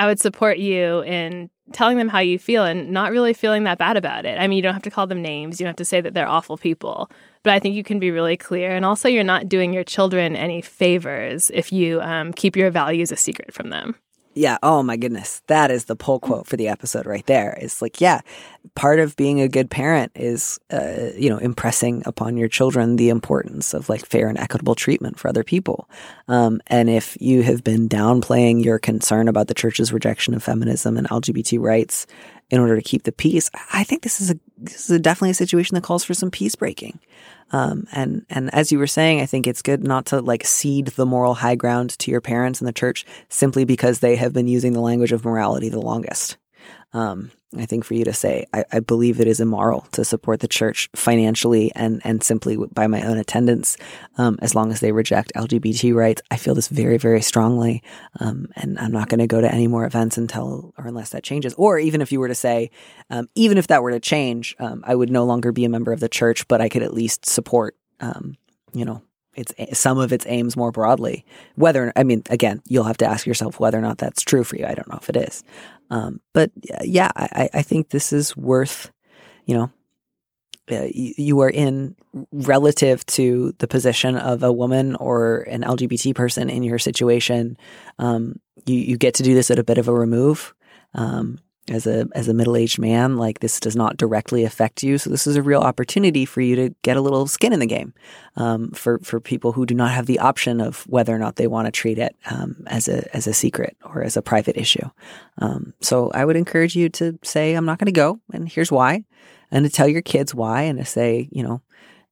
[0.00, 3.76] I would support you in telling them how you feel and not really feeling that
[3.76, 4.40] bad about it.
[4.40, 6.14] I mean, you don't have to call them names, you don't have to say that
[6.14, 7.10] they're awful people,
[7.42, 8.74] but I think you can be really clear.
[8.74, 13.12] And also, you're not doing your children any favors if you um, keep your values
[13.12, 13.94] a secret from them.
[14.40, 14.56] Yeah.
[14.62, 15.42] Oh my goodness.
[15.48, 17.58] That is the pull quote for the episode right there.
[17.60, 18.22] It's like, yeah,
[18.74, 23.10] part of being a good parent is, uh, you know, impressing upon your children the
[23.10, 25.90] importance of like fair and equitable treatment for other people.
[26.26, 30.96] Um, and if you have been downplaying your concern about the church's rejection of feminism
[30.96, 32.06] and LGBT rights
[32.50, 35.30] in order to keep the peace, I think this is a this is a definitely
[35.30, 36.98] a situation that calls for some peace breaking.
[37.52, 40.88] Um, and and as you were saying, I think it's good not to like cede
[40.88, 44.48] the moral high ground to your parents and the church simply because they have been
[44.48, 46.36] using the language of morality the longest.
[46.92, 50.38] Um, I think for you to say, I, I believe it is immoral to support
[50.38, 53.76] the church financially and and simply by my own attendance,
[54.18, 56.22] um, as long as they reject LGBT rights.
[56.30, 57.82] I feel this very very strongly,
[58.20, 61.24] um, and I'm not going to go to any more events until or unless that
[61.24, 61.54] changes.
[61.54, 62.70] Or even if you were to say,
[63.10, 65.92] um, even if that were to change, um, I would no longer be a member
[65.92, 68.36] of the church, but I could at least support, um,
[68.72, 69.02] you know,
[69.34, 71.24] its some of its aims more broadly.
[71.54, 74.56] Whether I mean, again, you'll have to ask yourself whether or not that's true for
[74.56, 74.66] you.
[74.66, 75.44] I don't know if it is,
[75.90, 76.50] um, but
[76.82, 78.90] yeah, I, I think this is worth,
[79.46, 79.70] you know.
[80.70, 81.96] Uh, you, you are in
[82.30, 87.56] relative to the position of a woman or an LGBT person in your situation.
[87.98, 90.54] Um, you you get to do this at a bit of a remove.
[90.94, 91.40] Um,
[91.70, 94.98] as a as a middle aged man, like this does not directly affect you.
[94.98, 97.66] So this is a real opportunity for you to get a little skin in the
[97.66, 97.94] game.
[98.36, 101.46] Um, for for people who do not have the option of whether or not they
[101.46, 104.88] want to treat it um, as a as a secret or as a private issue.
[105.38, 108.72] Um, so I would encourage you to say, I'm not going to go, and here's
[108.72, 109.04] why,
[109.50, 111.62] and to tell your kids why, and to say, you know.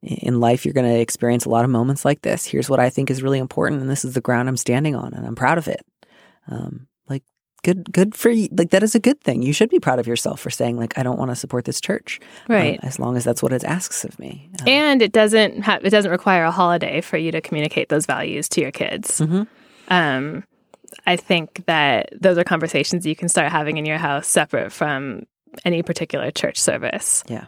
[0.00, 2.44] In life, you're going to experience a lot of moments like this.
[2.44, 5.12] Here's what I think is really important, and this is the ground I'm standing on,
[5.12, 5.84] and I'm proud of it.
[6.46, 6.86] Um,
[7.62, 10.06] good good for you like that is a good thing you should be proud of
[10.06, 12.80] yourself for saying like i don't want to support this church um, Right.
[12.82, 15.90] as long as that's what it asks of me Um, and it doesn't have it
[15.90, 19.20] doesn't require a holiday for you to communicate those values to your kids.
[19.20, 19.46] Mhm.
[19.88, 20.44] Um,
[21.06, 25.24] I think that those are conversations you can start having in your house separate from
[25.64, 27.24] any particular church service.
[27.28, 27.46] yeah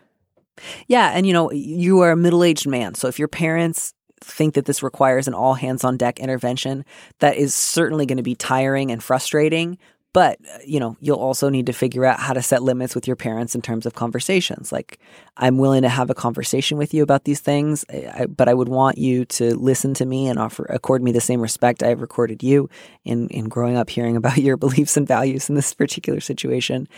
[0.88, 1.10] Yeah.
[1.14, 4.82] and you know you are a middle-aged man so if your parents think that this
[4.82, 6.84] requires an all hands on deck intervention
[7.20, 9.78] that is certainly going to be tiring and frustrating
[10.12, 13.06] but uh, you know you'll also need to figure out how to set limits with
[13.06, 14.72] your parents in terms of conversations.
[14.72, 14.98] Like
[15.36, 18.54] i'm willing to have a conversation with you about these things I, I- but i
[18.54, 22.00] would want you to listen to me and offer accord me the same respect i've
[22.00, 22.68] recorded you
[23.04, 26.88] in in growing up hearing about your beliefs and values in this particular situation.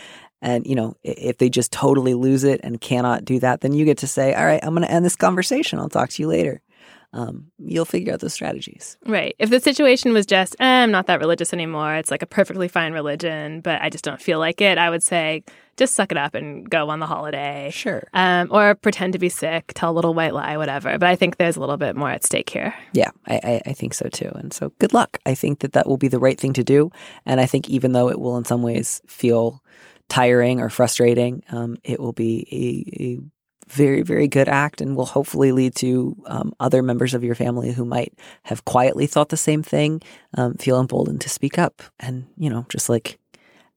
[0.41, 3.85] And you know if they just totally lose it and cannot do that then you
[3.85, 5.79] get to say all right i'm going to end this conversation.
[5.79, 6.61] I'll talk to you later
[7.13, 9.35] um, you'll figure out those strategies Right.
[9.39, 12.67] If the situation was just, eh, I'm not that religious anymore, it's like a perfectly
[12.67, 15.43] fine religion, but I just don't feel like it, I would say
[15.75, 17.69] just suck it up and go on the holiday.
[17.71, 20.97] sure Um, or pretend to be sick, tell a little white lie, whatever.
[20.97, 22.73] But I think there's a little bit more at stake here.
[22.93, 24.31] Yeah, I, I, I think so too.
[24.35, 25.19] And so good luck.
[25.25, 26.91] I think that that will be the right thing to do.
[27.25, 29.63] And I think even though it will in some ways feel
[30.09, 33.19] tiring or frustrating, um, it will be a, a
[33.67, 37.71] very, very good act and will hopefully lead to um, other members of your family
[37.71, 40.01] who might have quietly thought the same thing
[40.37, 41.81] um, feel emboldened to speak up.
[41.99, 43.19] And, you know, just like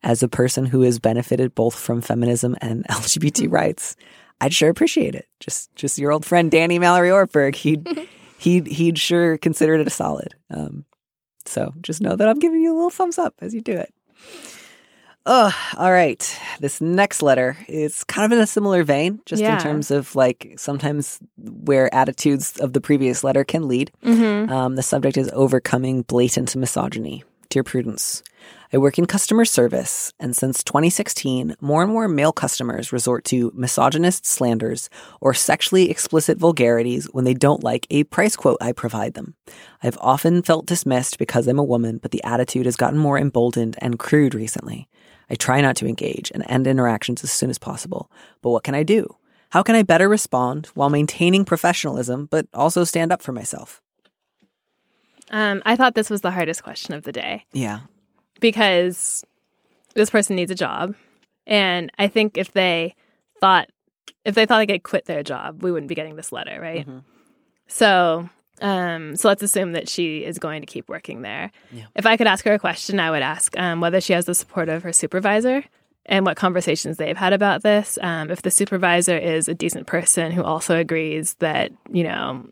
[0.02, 3.96] as a person who has benefited both from feminism and LGBT rights,
[4.40, 5.26] I'd sure appreciate it.
[5.40, 9.90] Just just your old friend Danny Mallory Ortberg, he'd he'd he'd sure consider it a
[9.90, 10.34] solid.
[10.50, 10.84] Um,
[11.44, 13.94] so just know that I'm giving you a little thumbs up as you do it.
[15.28, 16.38] Oh, all right.
[16.60, 19.56] This next letter is kind of in a similar vein, just Yeah.
[19.56, 23.90] in terms of like sometimes where attitudes of the previous letter can lead.
[24.04, 24.52] Mm-hmm.
[24.52, 27.24] Um, the subject is overcoming blatant misogyny.
[27.48, 28.22] Dear Prudence,
[28.72, 33.52] I work in customer service, and since 2016, more and more male customers resort to
[33.54, 39.14] misogynist slanders or sexually explicit vulgarities when they don't like a price quote I provide
[39.14, 39.34] them.
[39.82, 43.76] I've often felt dismissed because I'm a woman, but the attitude has gotten more emboldened
[43.80, 44.88] and crude recently.
[45.30, 48.10] I try not to engage and end interactions as soon as possible,
[48.42, 49.16] but what can I do?
[49.50, 53.80] How can I better respond while maintaining professionalism, but also stand up for myself?
[55.30, 57.80] Um, I thought this was the hardest question of the day Yeah.
[58.40, 59.24] because
[59.94, 60.94] this person needs a job.
[61.46, 62.94] And I think if they
[63.40, 63.68] thought
[64.24, 66.84] if they thought they could quit their job, we wouldn't be getting this letter, right?
[66.86, 67.02] Mhm.
[67.68, 68.28] So
[68.60, 71.50] um, so let's assume that she is going to keep working there.
[71.72, 71.84] Yeah.
[71.94, 74.34] If I could ask her a question, I would ask um, whether she has the
[74.34, 75.64] support of her supervisor
[76.06, 77.98] and what conversations they've had about this.
[78.00, 82.46] Um, if the supervisor is a decent person who also agrees that, you know,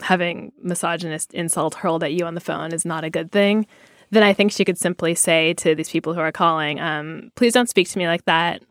[0.00, 3.66] having misogynist insult hurled at you on the phone is not a good thing,
[4.10, 7.52] then I think she could simply say to these people who are calling, um, please
[7.52, 8.62] don't speak to me like that.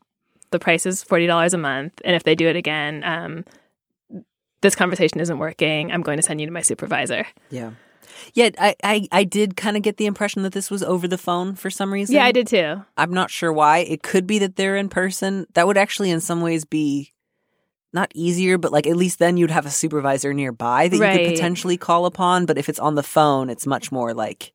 [0.51, 2.01] The price is $40 a month.
[2.03, 3.45] And if they do it again, um,
[4.61, 5.91] this conversation isn't working.
[5.91, 7.25] I'm going to send you to my supervisor.
[7.49, 7.71] Yeah.
[8.33, 11.17] Yet I, I, I did kind of get the impression that this was over the
[11.17, 12.15] phone for some reason.
[12.15, 12.83] Yeah, I did too.
[12.97, 13.79] I'm not sure why.
[13.79, 15.45] It could be that they're in person.
[15.53, 17.13] That would actually, in some ways, be
[17.93, 21.33] not easier, but like at least then you'd have a supervisor nearby that you could
[21.33, 22.45] potentially call upon.
[22.45, 24.53] But if it's on the phone, it's much more like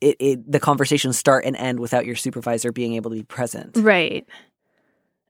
[0.00, 3.76] it, it the conversations start and end without your supervisor being able to be present.
[3.76, 4.26] Right.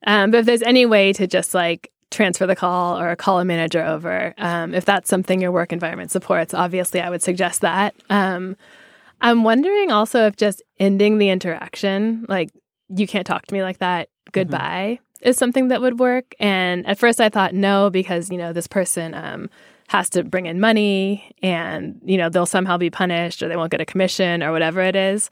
[0.07, 3.45] Um, but if there's any way to just like transfer the call or call a
[3.45, 7.95] manager over, um, if that's something your work environment supports, obviously I would suggest that.
[8.09, 8.57] Um,
[9.21, 12.51] I'm wondering also if just ending the interaction, like
[12.89, 16.35] you can't talk to me like that, goodbye, is something that would work.
[16.41, 19.51] And at first I thought no, because, you know, this person um,
[19.89, 23.71] has to bring in money and, you know, they'll somehow be punished or they won't
[23.71, 25.31] get a commission or whatever it is.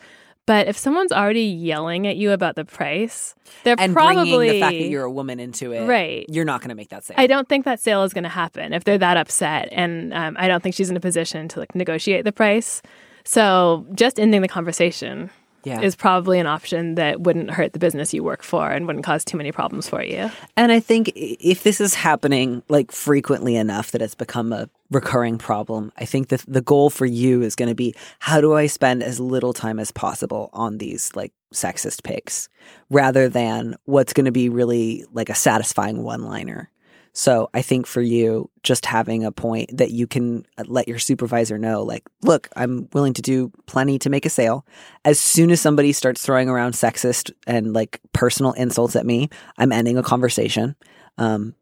[0.48, 3.34] But if someone's already yelling at you about the price,
[3.64, 6.24] they're And probably the fact that you're a woman into it, Right.
[6.26, 7.16] You're not going to make that sale.
[7.18, 10.36] I don't think that sale is going to happen if they're that upset, and um,
[10.40, 12.80] I don't think she's in a position to like negotiate the price.
[13.24, 15.28] So just ending the conversation
[15.68, 15.80] yeah.
[15.80, 19.24] is probably an option that wouldn't hurt the business you work for and wouldn't cause
[19.24, 20.30] too many problems for you.
[20.56, 25.38] And I think if this is happening like frequently enough that it's become a recurring
[25.38, 28.66] problem, I think that the goal for you is going to be how do I
[28.66, 32.48] spend as little time as possible on these like sexist pics
[32.90, 36.70] rather than what's going to be really like a satisfying one liner.
[37.18, 41.00] So I think for you, just having a point that you can uh, let your
[41.00, 44.64] supervisor know, like, look, I'm willing to do plenty to make a sale.
[45.04, 49.72] As soon as somebody starts throwing around sexist and like personal insults at me, I'm
[49.72, 50.76] ending a conversation.
[51.18, 51.56] Um,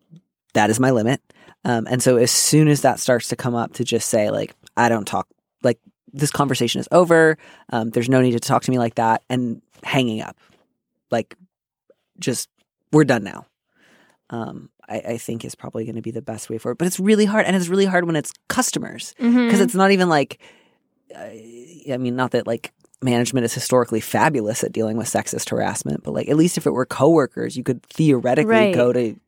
[0.53, 1.23] that is my limit.
[1.65, 4.55] Um, and so as soon as that starts to come up, to just say like,
[4.77, 5.27] I don't talk
[5.63, 5.79] like
[6.13, 7.39] this conversation is over.
[7.71, 10.37] Um, there's no need to talk to me like that, and hanging up,
[11.11, 11.35] like,
[12.19, 12.51] just
[12.93, 13.47] we're done now
[14.31, 16.79] um, I, I think is probably going to be the best way forward.
[16.79, 20.09] But it's really hard, and it's really hard when it's customers because it's not even
[20.09, 20.39] like,
[21.15, 21.19] uh,
[21.93, 22.73] I mean, not that like
[23.03, 26.71] management is historically fabulous at dealing with sexist harassment, but like at least if it
[26.73, 28.75] were coworkers, you could theoretically Right.
[28.75, 29.19] go to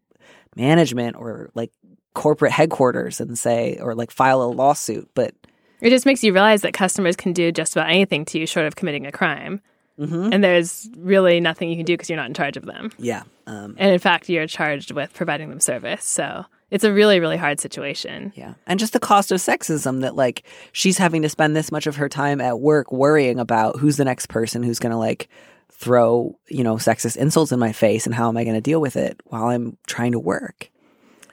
[0.56, 1.70] management or like
[2.14, 5.08] corporate headquarters and say or like file a lawsuit.
[5.14, 5.34] But
[5.80, 8.66] It just makes you realize that customers can do just about anything to you short
[8.66, 9.60] of committing a crime.
[9.98, 10.32] Mhm.
[10.32, 12.90] And there's really nothing you can do because you're not in charge of them.
[12.98, 16.04] yeah, um, And in fact, you're charged with providing them service.
[16.04, 18.32] So it's a really, really hard situation.
[18.36, 18.54] Yeah.
[18.66, 21.96] And just the cost of sexism that like she's having to spend this much of
[21.96, 25.28] her time at work worrying about who's the next person who's going to like
[25.70, 28.80] throw, you know, sexist insults in my face and how am I going to deal
[28.80, 30.70] with it while I'm trying to work.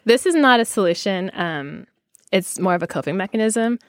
[0.05, 1.31] This is not a solution.
[1.33, 1.87] Um,
[2.31, 3.79] it's more of a coping mechanism.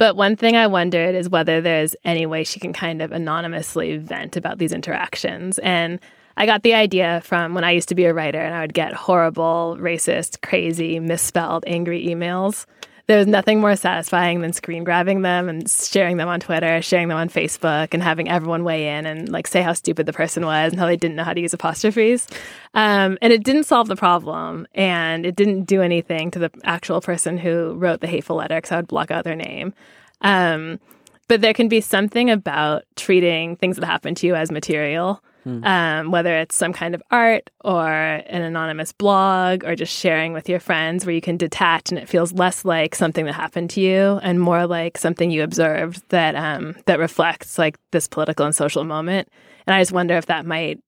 [0.00, 3.98] But one thing I wondered is whether there's any way she can kind of anonymously
[3.98, 5.58] vent about these interactions.
[5.58, 6.00] And
[6.38, 8.72] I got the idea from when I used to be a writer and I would
[8.72, 12.64] get horrible, racist, crazy, misspelled, angry emails.
[13.10, 17.08] There was nothing more satisfying than screen grabbing them and sharing them on Twitter, sharing
[17.08, 20.46] them on Facebook, and having everyone weigh in and like say how stupid the person
[20.46, 22.28] was and how they didn't know how to use apostrophes.
[22.72, 27.00] Um, and it didn't solve the problem, and it didn't do anything to the actual
[27.00, 29.74] person who wrote the hateful letter because I would block out their name.
[30.20, 30.78] Um,
[31.26, 36.10] but there can be something about treating things that happen to you as material, um,
[36.10, 40.60] whether it's some kind of art or an anonymous blog or just sharing with your
[40.60, 44.20] friends where you can detach and it feels less like something that happened to you
[44.22, 48.84] and more like something you observed that um, that reflects like this political and social
[48.84, 49.28] moment.
[49.66, 50.80] And I just wonder if that might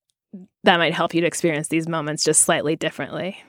[0.64, 3.42] that might help you to experience these moments just slightly differently.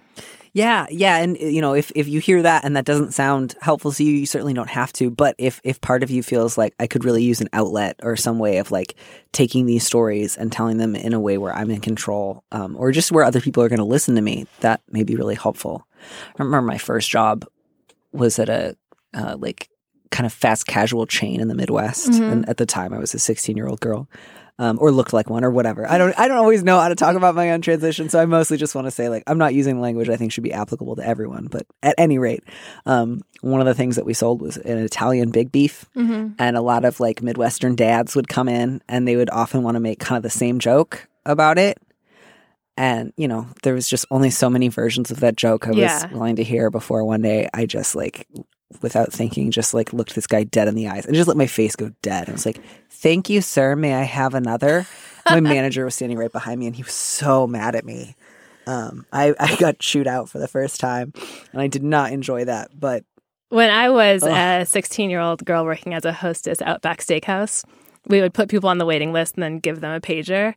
[0.55, 3.91] Yeah, yeah, and you know, if if you hear that and that doesn't sound helpful
[3.91, 5.09] to you, you certainly don't have to.
[5.09, 8.15] But if if part of you feels like I could really use an outlet or
[8.15, 8.93] some way of like
[9.31, 12.91] taking these stories and telling them in a way where I'm in control, um, or
[12.91, 15.87] just where other people are going to listen to me, that may be really helpful.
[16.27, 17.47] I remember my first job
[18.11, 18.77] was at a
[19.15, 19.69] uh, like
[20.11, 23.19] kind of fast casual chain in the Midwest, and at the time I was a
[23.19, 24.07] 16 year old girl.
[24.63, 25.85] Um, or looked like one, or whatever.
[25.89, 26.17] I don't.
[26.17, 28.75] I don't always know how to talk about my own transition, so I mostly just
[28.75, 31.47] want to say like I'm not using language I think should be applicable to everyone.
[31.51, 32.43] But at any rate,
[32.85, 35.85] um, one of the things that we sold was an Italian big beef,
[36.39, 39.75] and a lot of like Midwestern dads would come in, and they would often want
[39.75, 41.77] to make kind of the same joke about it.
[42.77, 45.77] And, you know, there was just only so many versions of that joke I was
[45.79, 46.07] Yeah.
[46.11, 48.27] willing to hear before one day I just like,
[48.81, 51.47] without thinking, just like looked this guy dead in the eyes and just let my
[51.47, 52.29] face go dead.
[52.29, 52.59] I was like,
[52.89, 53.75] thank you, sir.
[53.75, 54.85] May I have another?
[55.29, 58.15] my manager was standing right behind me and he was so mad at me.
[58.67, 61.13] Um, I, I got chewed out for the first time
[61.51, 62.69] and I did not enjoy that.
[62.77, 63.03] But
[63.49, 64.61] When I was Ugh.
[64.61, 67.65] a 16 year old girl working as a hostess at Outback Steakhouse,
[68.07, 70.53] we would put people on the waiting list and then give them a pager.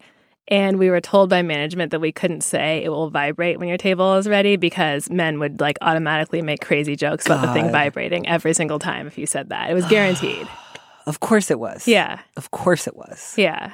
[0.49, 3.78] And we were told by management that we couldn't say it will vibrate when your
[3.78, 8.28] table is ready because men would like automatically make crazy jokes about the thing vibrating
[8.28, 9.70] every single time if you said that.
[9.70, 10.47] It was guaranteed.
[11.07, 11.88] of course it was.
[11.88, 12.20] yeah.
[12.36, 13.34] Of course it was.
[13.36, 13.72] Yeah.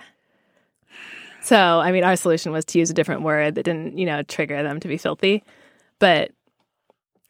[1.42, 4.22] So, I mean, our solution was to use a different word that didn't, you know,
[4.22, 5.42] trigger them to be filthy,
[5.98, 6.30] but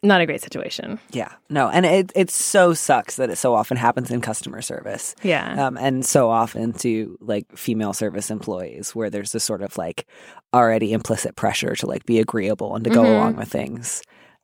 [0.03, 0.99] not a great situation.
[1.11, 1.31] Yeah.
[1.49, 1.69] No.
[1.69, 5.15] And it, it so sucks that it so often happens in customer service.
[5.23, 5.65] Yeah.
[5.67, 10.05] um, and so often to like female service employees where there's this sort of like
[10.53, 13.09] already implicit pressure to like be agreeable and to go Mhm.
[13.15, 14.01] along with things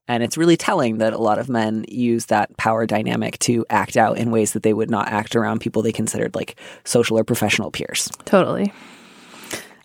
[0.07, 3.95] and it's really telling that a lot of men use that power dynamic to act
[3.95, 7.23] out in ways that they would not act around people they considered like social or
[7.23, 8.73] professional peers totally.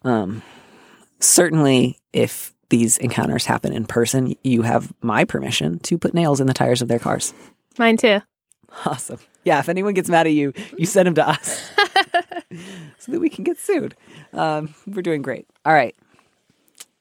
[0.05, 0.41] um,
[1.21, 6.47] certainly if these encounters happen in person you have my permission to put nails in
[6.47, 7.35] the tires of their cars
[7.79, 8.21] Mine too.
[8.87, 9.19] Awesome.
[9.45, 11.71] Yeah, if anyone gets mad at you, you send them to us
[12.99, 13.95] so that we can get sued.
[14.33, 15.47] Um, we're doing great.
[15.65, 15.95] All right.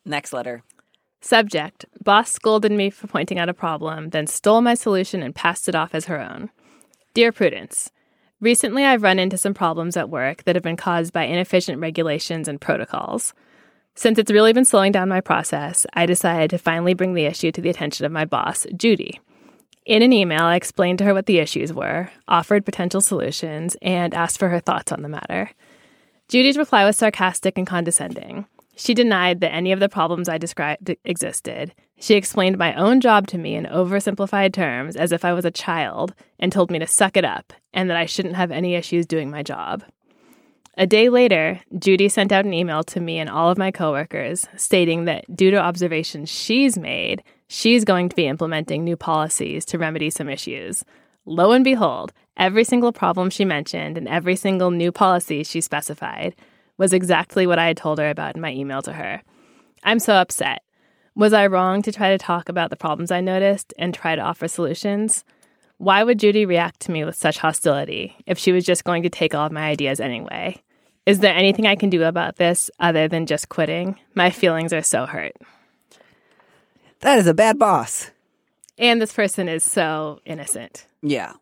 [0.05, 0.63] Next letter.
[1.21, 5.69] Subject Boss scolded me for pointing out a problem, then stole my solution and passed
[5.69, 6.49] it off as her own.
[7.13, 7.91] Dear Prudence,
[8.41, 12.47] recently I've run into some problems at work that have been caused by inefficient regulations
[12.47, 13.33] and protocols.
[13.95, 17.51] Since it's really been slowing down my process, I decided to finally bring the issue
[17.51, 19.19] to the attention of my boss, Judy.
[19.85, 24.13] In an email, I explained to her what the issues were, offered potential solutions, and
[24.13, 25.51] asked for her thoughts on the matter.
[26.27, 28.47] Judy's reply was sarcastic and condescending.
[28.75, 31.75] She denied that any of the problems I described existed.
[31.99, 35.51] She explained my own job to me in oversimplified terms as if I was a
[35.51, 39.05] child and told me to suck it up and that I shouldn't have any issues
[39.05, 39.83] doing my job.
[40.75, 44.47] A day later, Judy sent out an email to me and all of my coworkers
[44.55, 49.77] stating that due to observations she's made, she's going to be implementing new policies to
[49.77, 50.83] remedy some issues.
[51.25, 56.35] Lo and behold, every single problem she mentioned and every single new policy she specified
[56.79, 59.21] was exactly what I had told her about in my email to her.
[59.83, 60.63] I'm so upset.
[61.15, 64.21] Was I wrong to try to talk about the problems I noticed and try to
[64.21, 65.23] offer solutions?
[65.83, 69.09] Why would Judy react to me with such hostility if she was just going to
[69.09, 70.63] take all of my ideas anyway?
[71.05, 73.99] Is there anything I can do about this other than just quitting?
[74.15, 75.33] My feelings are so hurt.
[77.01, 78.11] That is a bad boss.
[78.77, 80.87] And this person is so innocent.
[81.01, 81.33] Yeah.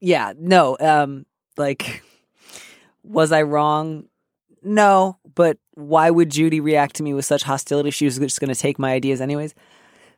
[0.00, 0.32] Yeah.
[0.38, 0.78] No.
[0.80, 1.26] Um,
[1.58, 2.02] like,
[3.02, 4.06] was I wrong?
[4.62, 5.18] No.
[5.34, 7.90] But why would Judy react to me with such hostility?
[7.90, 9.54] She was just going to take my ideas anyways.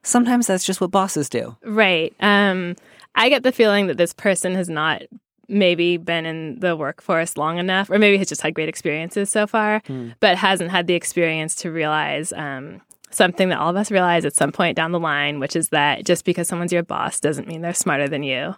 [0.04, 1.56] Sometimes that's just what bosses do.
[1.64, 2.14] Right.
[2.20, 2.76] Um,
[3.18, 5.02] I get the feeling that this person has not
[5.48, 9.46] maybe been in the workforce long enough, or maybe has just had great experiences so
[9.46, 9.82] far,
[10.20, 14.36] but hasn't had the experience to realize um, something that all of us realize at
[14.36, 17.62] some point down the line, which is that just because someone's your boss doesn't mean
[17.62, 18.54] they're smarter than you.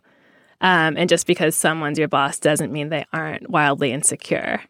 [0.60, 4.60] Um, and just because someone's your boss doesn't mean they aren't wildly insecure.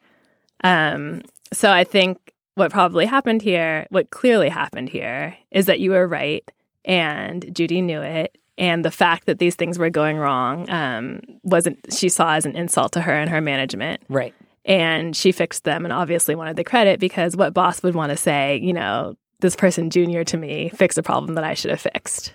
[0.62, 1.22] Um,
[1.52, 6.06] so I think what probably happened here, what clearly happened here, is that you were
[6.06, 6.48] right
[6.84, 8.36] and Judy knew it.
[8.60, 12.54] And the fact that these things were going wrong um, wasn't she saw as an
[12.54, 14.02] insult to her and her management.
[14.10, 14.34] Right.
[14.66, 18.18] And she fixed them and obviously wanted the credit because what boss would want to
[18.18, 21.80] say, you know, this person junior to me fixed a problem that I should have
[21.80, 22.34] fixed.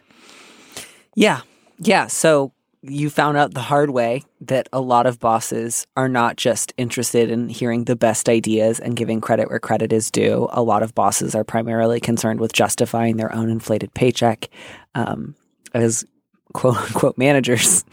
[1.13, 1.41] Yeah.
[1.77, 2.07] Yeah.
[2.07, 2.51] So
[2.81, 7.29] you found out the hard way that a lot of bosses are not just interested
[7.29, 10.47] in hearing the best ideas and giving credit where credit is due.
[10.51, 14.49] A lot of bosses are primarily concerned with justifying their own inflated paycheck
[14.95, 15.35] um,
[15.73, 16.03] as
[16.55, 17.83] quote unquote managers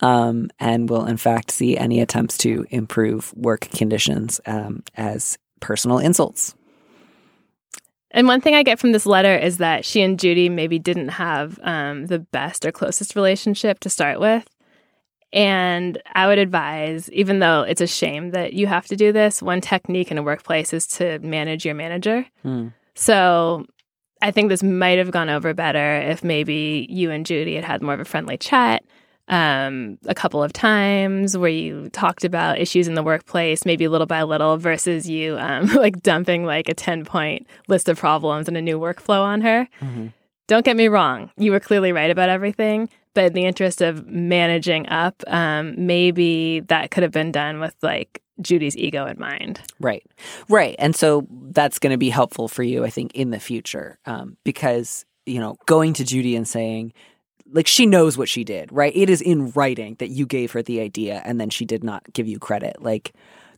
[0.00, 5.98] um, and will, in fact, see any attempts to improve work conditions um, as personal
[5.98, 6.54] insults.
[8.12, 11.08] And one thing I get from this letter is that she and Judy maybe didn't
[11.08, 14.46] have um, the best or closest relationship to start with.
[15.32, 19.42] And I would advise, even though it's a shame that you have to do this,
[19.42, 22.26] one technique in a workplace is to manage your manager.
[22.42, 22.68] Hmm.
[22.94, 23.64] So
[24.22, 27.82] I think this might have gone over better if maybe you and Judy had had
[27.82, 28.84] more of a friendly chat
[29.28, 34.06] um, a couple of times where you talked about issues in the workplace, maybe little
[34.06, 38.56] by little, versus you um, like dumping like a 10 point list of problems and
[38.56, 39.68] a new workflow on her.
[40.48, 44.06] Don't get me wrong, you were clearly right about everything, but in the interest of
[44.06, 49.60] managing up, um, maybe that could have been done with like Judy's ego in mind.
[49.80, 50.04] Right.
[50.48, 50.74] Right.
[50.78, 53.98] And so that's going to be helpful for you, I think, in the future.
[54.06, 56.92] Um, because, you know, going to Judy and saying,
[57.52, 58.92] like, she knows what she did, right?
[58.96, 62.10] It is in writing that you gave her the idea and then she did not
[62.12, 62.80] give you credit.
[62.80, 63.12] Like,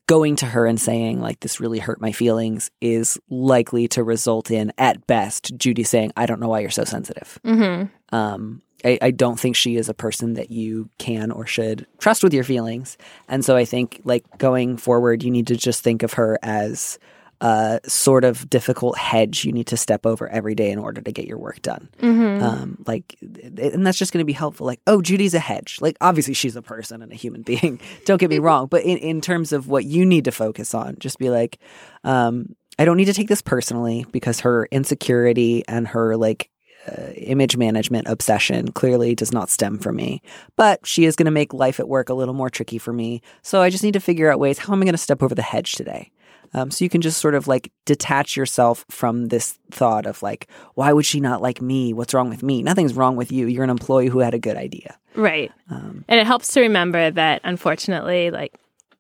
[0.07, 4.51] going to her and saying, like, this really hurt my feelings is likely to result
[4.51, 7.39] in, at best, Judy saying, I don't know why you're so sensitive.
[7.45, 8.14] Mm-hmm.
[8.14, 12.22] Um, I, I don't think she is a person that you can or should trust
[12.22, 12.99] with your feelings.
[13.28, 16.99] And so I think, like, going forward, you need to just think of her as
[17.41, 21.12] a sort of difficult hedge you need to step over every day in order to
[21.12, 21.89] get your work done.
[21.99, 22.43] Mm-hmm.
[22.43, 24.66] Um, like, and that's just going to be helpful.
[24.66, 25.78] Like, oh, Judy's a hedge.
[25.80, 27.80] Like, obviously, she's a person and a human being.
[28.05, 28.66] Don't get me wrong.
[28.66, 31.59] But in, in terms of what you need to focus on, just be like,
[32.03, 36.51] um, I don't need to take this personally because her insecurity and her like
[36.89, 40.22] uh, image management obsession clearly does not stem from me.
[40.57, 43.22] But she is going to make life at work a little more tricky for me.
[43.43, 45.35] So I just need to figure out ways how am I going to step over
[45.35, 46.11] the hedge today?
[46.57, 50.49] Um, so you can just sort of like detach yourself from this thought of like,
[50.74, 51.93] why would she not like me?
[51.93, 52.62] What's wrong with me?
[52.62, 53.47] Nothing's wrong with you.
[53.47, 54.97] You're an employee who had a good idea.
[55.16, 55.51] Right.
[55.68, 58.55] Um, And it helps to remember that unfortunately, like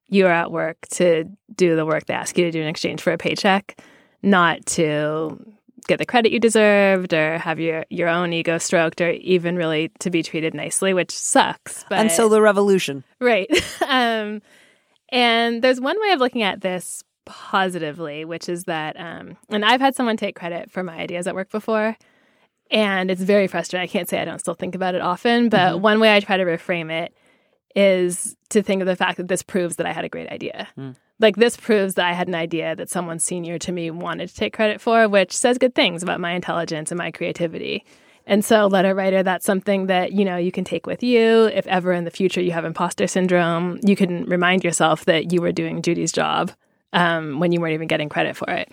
[0.08, 1.24] you are at work to
[1.54, 3.80] do the work they ask you to do in exchange for a paycheck,
[4.22, 5.38] not to
[5.86, 9.90] get the credit you deserved or have your, your own ego stroked or even really
[10.00, 11.84] to be treated nicely, which sucks.
[11.88, 13.04] But until the revolution.
[13.20, 13.48] Right.
[13.86, 14.42] um,
[15.10, 19.80] and there's one way of looking at this positively, which is that, um, and I've
[19.80, 21.96] had someone take credit for my ideas at work before,
[22.70, 23.84] and it's very frustrating.
[23.84, 26.36] I can't say I don't still think about it often, but one way I try
[26.36, 27.14] to reframe it
[27.74, 30.68] is to think of the fact that this proves that I had a great idea.
[31.20, 34.34] Like, this proves that I had an idea that someone senior to me wanted to
[34.34, 37.84] take credit for, which says good things about my intelligence and my creativity.
[38.26, 41.44] And so, letter writer, that's something that you know you can take with you.
[41.46, 45.40] If ever in the future you have imposter syndrome, you can remind yourself that you
[45.40, 46.50] were doing Judy's job
[46.92, 48.72] um, when you weren't even getting credit for it.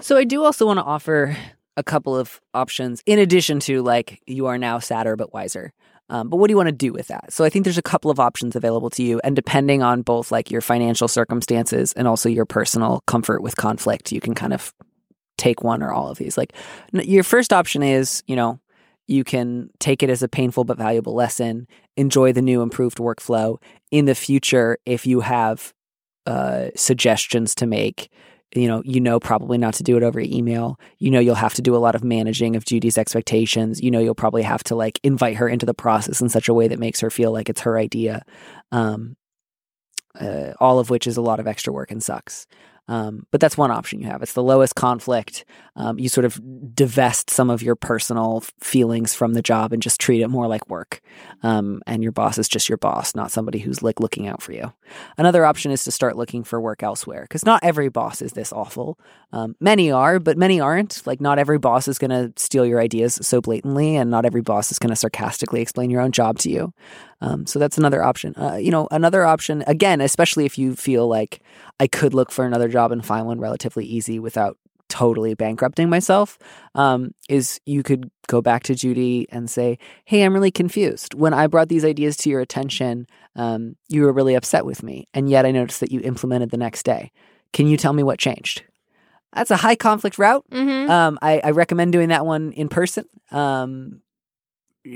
[0.00, 1.36] So I do also want to offer
[1.76, 5.72] a couple of options in addition to like you are now sadder but wiser.
[6.08, 7.32] Um, but what do you want to do with that?
[7.32, 10.30] So I think there's a couple of options available to you, and depending on both
[10.30, 14.72] like your financial circumstances and also your personal comfort with conflict, you can kind of
[15.36, 16.38] take one or all of these.
[16.38, 16.52] Like
[16.92, 18.60] your first option is, you know,
[19.06, 23.60] you can take it as a painful but valuable lesson, enjoy the new improved workflow.
[23.90, 25.72] In the future, if you have
[26.26, 28.10] uh, suggestions to make,
[28.54, 30.78] you know, you know probably not to do it over email.
[30.98, 33.82] You know you'll have to do a lot of managing of Judy's expectations.
[33.82, 36.54] You know you'll probably have to like invite her into the process in such a
[36.54, 38.22] way that makes her feel like it's her idea.
[38.72, 39.16] Um,
[40.18, 42.46] uh, all of which is a lot of extra work and sucks.
[42.88, 44.22] Um, but that's one option you have.
[44.22, 45.44] It's the lowest conflict.
[45.74, 46.40] Um, you sort of
[46.74, 50.68] divest some of your personal feelings from the job and just treat it more like
[50.68, 51.00] work.
[51.42, 54.52] Um, and your boss is just your boss, not somebody who's like looking out for
[54.52, 54.72] you.
[55.18, 58.52] Another option is to start looking for work elsewhere because not every boss is this
[58.52, 58.98] awful.
[59.32, 61.06] Um, many are, but many aren't.
[61.06, 64.42] Like, not every boss is going to steal your ideas so blatantly, and not every
[64.42, 66.72] boss is going to sarcastically explain your own job to you.
[67.20, 68.34] Um, so that's another option.
[68.36, 71.40] Uh, you know, another option, again, especially if you feel like
[71.80, 74.58] I could look for another job and find one relatively easy without
[74.88, 76.38] totally bankrupting myself,
[76.74, 81.14] um, is you could go back to Judy and say, Hey, I'm really confused.
[81.14, 85.08] When I brought these ideas to your attention, um, you were really upset with me.
[85.12, 87.10] And yet I noticed that you implemented the next day.
[87.52, 88.62] Can you tell me what changed?
[89.32, 90.44] That's a high conflict route.
[90.50, 90.90] Mm-hmm.
[90.90, 93.04] Um, I, I recommend doing that one in person.
[93.30, 94.00] Um,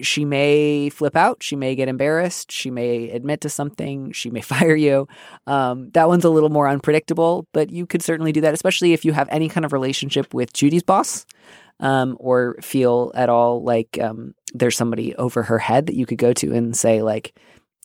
[0.03, 1.43] she may flip out.
[1.43, 2.51] She may get embarrassed.
[2.53, 4.13] She may admit to something.
[4.13, 5.09] She may fire you.
[5.47, 9.05] Um, that one's a little more unpredictable, but you could certainly do that, especially if
[9.05, 11.27] you have any kind of relationship with Judy's boss
[11.81, 16.19] um, or feel at all like um, there's somebody over her head that you could
[16.19, 17.35] go to and say, like,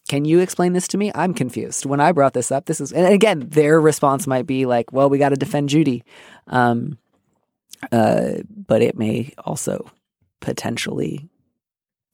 [0.07, 1.11] can you explain this to me?
[1.15, 1.85] I'm confused.
[1.85, 5.09] When I brought this up, this is, and again, their response might be like, well,
[5.09, 6.03] we got to defend Judy.
[6.47, 6.99] Um,
[7.91, 9.89] uh, but it may also
[10.41, 11.27] potentially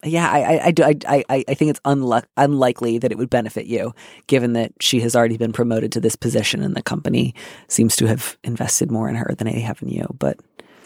[0.04, 0.84] yeah, I, I, I do.
[0.84, 3.94] I, I, I think it's unluck- unlikely that it would benefit you,
[4.28, 7.36] given that she has already been promoted to this position, and the company
[7.68, 10.08] seems to have invested more in her than they have in you.
[10.18, 10.40] But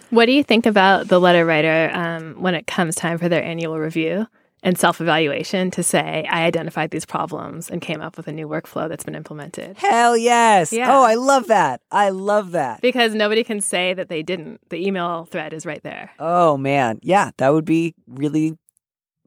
[0.09, 3.43] What do you think about the letter writer um, when it comes time for their
[3.43, 4.28] annual review
[4.63, 8.47] and self evaluation to say, I identified these problems and came up with a new
[8.47, 9.78] workflow that's been implemented?
[9.78, 10.74] hell yes!
[10.74, 10.91] Yeah.
[10.91, 11.82] Oh, I love that.
[11.91, 12.82] I love that.
[12.82, 14.59] Because nobody can say that they didn't.
[14.70, 16.11] The email thread is right there.
[16.20, 18.57] Oh man, yeah, that would be really.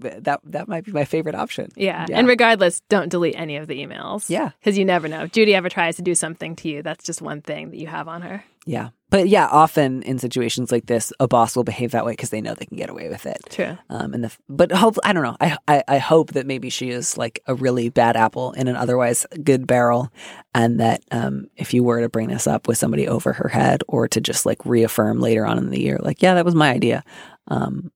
[0.01, 1.71] That that might be my favorite option.
[1.77, 2.07] Yeah.
[2.09, 2.19] Yeah.
[2.19, 4.29] And regardless, don't delete any of the emails.
[4.31, 4.51] Yeah.
[4.61, 5.25] Because you never know.
[5.25, 7.87] If Judy ever tries to do something to you, that's just one thing that you
[7.87, 8.45] have on her.
[8.67, 8.91] Yeah.
[9.11, 12.43] But yeah, often in situations like this, a boss will behave that way because they
[12.43, 13.39] know they can get away with it.
[13.49, 13.79] True.
[13.89, 15.37] Um, and the but hope I don't know.
[15.41, 18.77] I, I I hope that maybe she is like a really bad apple in an
[18.77, 20.13] otherwise good barrel,
[20.55, 23.83] and that um, if you were to bring this up with somebody over her head,
[23.89, 26.71] or to just like reaffirm later on in the year, like yeah, that was my
[26.71, 27.03] idea,
[27.47, 27.91] um,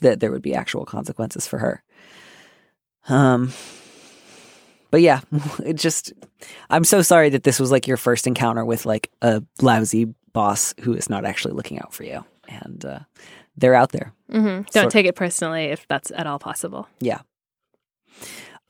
[0.00, 1.82] that there would be actual consequences for her.
[3.08, 3.52] Um,
[4.90, 5.20] but yeah,
[5.64, 6.12] it just
[6.70, 10.74] I'm so sorry that this was like your first encounter with like a lousy boss
[10.80, 13.00] who is not actually looking out for you, and uh,
[13.56, 14.12] they're out there.
[14.30, 16.88] hmm Don't Sort- take it personally if that's at all possible.
[17.00, 17.20] Yeah.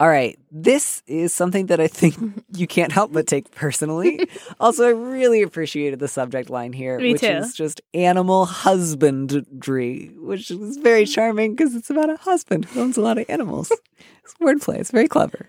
[0.03, 0.37] All right.
[0.51, 2.17] This is something that I think
[2.57, 4.29] you can't help but take personally.
[4.61, 7.29] also, I really appreciated the subject line here, Me which too.
[7.29, 12.97] is just animal husbandry, which is very charming because it's about a husband who owns
[12.97, 13.71] a lot of animals.
[14.25, 14.81] it's wordplay.
[14.81, 15.49] It's very clever.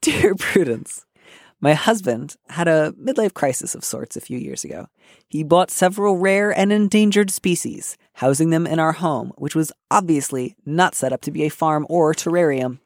[0.00, 1.06] Dear Prudence,
[1.60, 4.88] my husband had a midlife crisis of sorts a few years ago.
[5.28, 10.56] He bought several rare and endangered species, housing them in our home, which was obviously
[10.66, 12.80] not set up to be a farm or terrarium.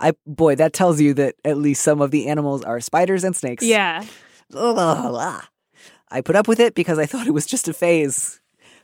[0.00, 3.36] I boy, that tells you that at least some of the animals are spiders and
[3.36, 3.64] snakes.
[3.64, 4.04] Yeah.
[6.10, 8.40] I put up with it because I thought it was just a phase.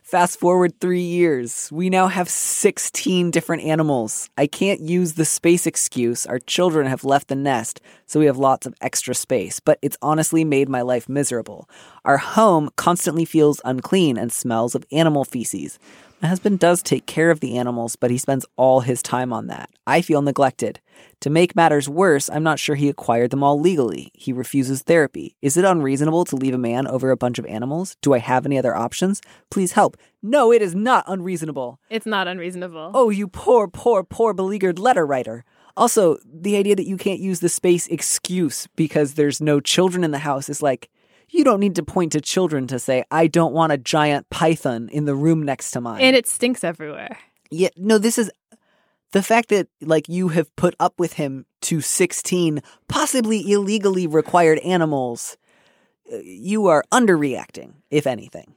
[0.07, 4.29] Fast forward three years, we now have 16 different animals.
[4.37, 6.25] I can't use the space excuse.
[6.25, 9.97] Our children have left the nest, so we have lots of extra space, but it's
[10.01, 11.69] honestly made my life miserable.
[12.05, 15.77] Our home constantly feels unclean and smells of animal feces.
[16.19, 19.47] My husband does take care of the animals, but he spends all his time on
[19.47, 19.69] that.
[19.85, 20.79] I feel neglected.
[21.19, 24.09] To make matters worse, I'm not sure he acquired them all legally.
[24.15, 25.35] He refuses therapy.
[25.43, 27.97] Is it unreasonable to leave a man over a bunch of animals?
[28.01, 29.21] Do I have any other options?
[29.51, 29.95] Please help.
[30.23, 31.79] No, it is not unreasonable.
[31.87, 32.91] It's not unreasonable.
[32.95, 35.45] Oh, you poor, poor, poor beleaguered letter writer.
[35.75, 40.09] Also, the idea that you can't use the space excuse because there's no children in
[40.09, 40.89] the house is like,
[41.29, 44.89] you don't need to point to children to say, I don't want a giant python
[44.91, 46.01] in the room next to mine.
[46.01, 47.17] And it stinks everywhere.
[47.51, 48.31] Yeah, no, this is
[49.11, 54.59] the fact that like you have put up with him to 16 possibly illegally required
[54.59, 55.37] animals.
[56.11, 58.53] uh, You are underreacting, if anything.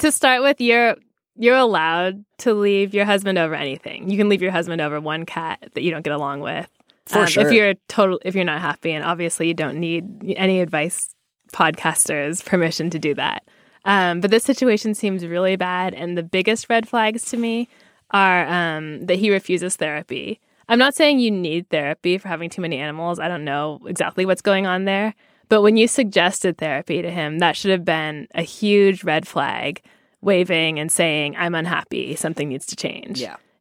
[0.00, 0.96] To start with, you're
[1.40, 4.10] you're allowed to leave your husband over anything.
[4.10, 6.68] You can leave your husband over one cat that you don't get along with.
[7.06, 7.46] For Um, sure.
[7.46, 11.10] If you're total if you're not happy and obviously you don't need any advice
[11.52, 13.44] podcasters permission to do that.
[13.84, 17.68] Um, but this situation seems really bad and the biggest red flags to me
[18.10, 20.40] are um, that he refuses therapy.
[20.68, 23.18] I'm not saying you need therapy for having too many animals.
[23.18, 25.14] I don't know exactly what's going on there.
[25.48, 29.82] But when you suggested therapy to him, that should have been a huge red flag,
[30.20, 33.20] waving and saying, I'm unhappy, something needs to change.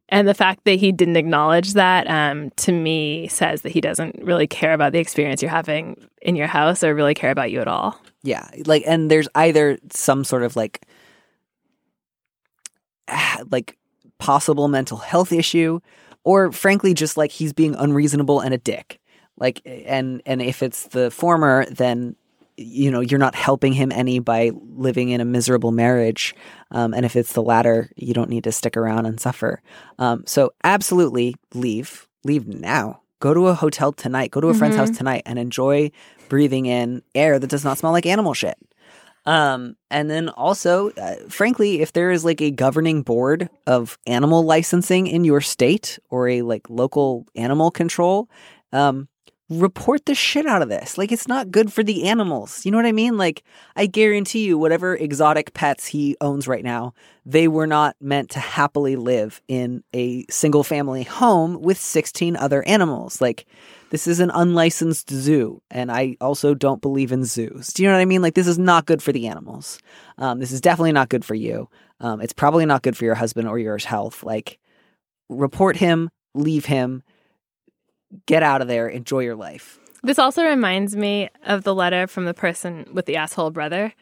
[0.09, 4.23] And the fact that he didn't acknowledge that um, to me says that he doesn't
[4.23, 7.59] really care about the experience you're having in your house or really care about you
[7.59, 7.99] at all.
[8.23, 10.85] Yeah, like and there's either some sort of like
[13.51, 13.77] like
[14.17, 15.79] possible mental health issue
[16.23, 18.99] or frankly just like he's being unreasonable and a dick.
[19.37, 22.15] Like and and if it's the former then
[22.57, 26.35] you know you're not helping him any by living in a miserable marriage.
[26.71, 29.61] Um, and if it's the latter you don't need to stick around and suffer.
[29.99, 33.01] Um, so absolutely leave leave now.
[33.19, 34.31] Go to a hotel tonight.
[34.31, 35.91] Go to a friend's house tonight and enjoy
[36.29, 38.57] breathing in air that does not smell like animal shit.
[39.25, 44.43] Um, and then also, uh, frankly, if there is like a governing board of animal
[44.43, 48.29] licensing in your state or a like local animal control,
[48.71, 49.09] um,
[49.49, 50.97] report the shit out of this.
[50.97, 52.65] Like, it's not good for the animals.
[52.65, 53.17] You know what I mean?
[53.17, 53.43] Like,
[53.75, 56.93] I guarantee you, whatever exotic pets he owns right now,
[57.25, 62.61] they were not meant to happily live in a single family home with 16 other
[62.63, 63.21] animals.
[63.21, 63.45] Like,
[63.89, 67.71] this is an unlicensed zoo, and I also don't believe in zoos.
[67.71, 68.21] Do you know what I mean?
[68.21, 69.79] Like, this is not good for the animals.
[70.17, 71.69] Um, this is definitely not good for you.
[72.01, 74.23] Um, it's probably not good for your husband or your health.
[74.23, 74.59] Like,
[75.29, 77.01] report him, leave him,
[78.25, 79.79] get out of there, enjoy your life.
[80.03, 83.93] This also reminds me of the letter from the person with the asshole brother,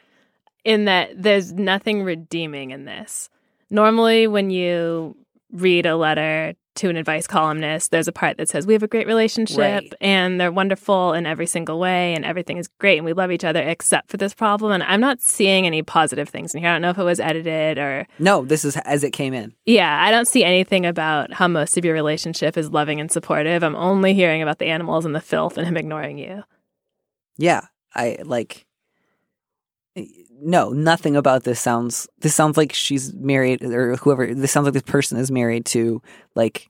[0.63, 3.29] in that there's nothing redeeming in this.
[3.69, 5.15] Normally, when you
[5.51, 8.87] read a letter to an advice columnist, there's a part that says, We have a
[8.87, 9.93] great relationship Right.
[10.01, 13.43] and they're wonderful in every single way and everything is great and we love each
[13.43, 14.71] other except for this problem.
[14.71, 16.69] And I'm not seeing any positive things in here.
[16.69, 19.53] I don't know if it was edited or No, this is as it came in.
[19.65, 23.63] yeah, I don't see anything about how most of your relationship is loving and supportive.
[23.63, 26.43] I'm only hearing about the animals and the filth and him ignoring you.
[27.37, 27.61] Yeah,
[27.93, 28.65] I like.
[30.41, 32.07] No, nothing about this sounds.
[32.19, 34.33] This sounds like she's married, or whoever.
[34.33, 36.01] This sounds like this person is married to
[36.35, 36.69] like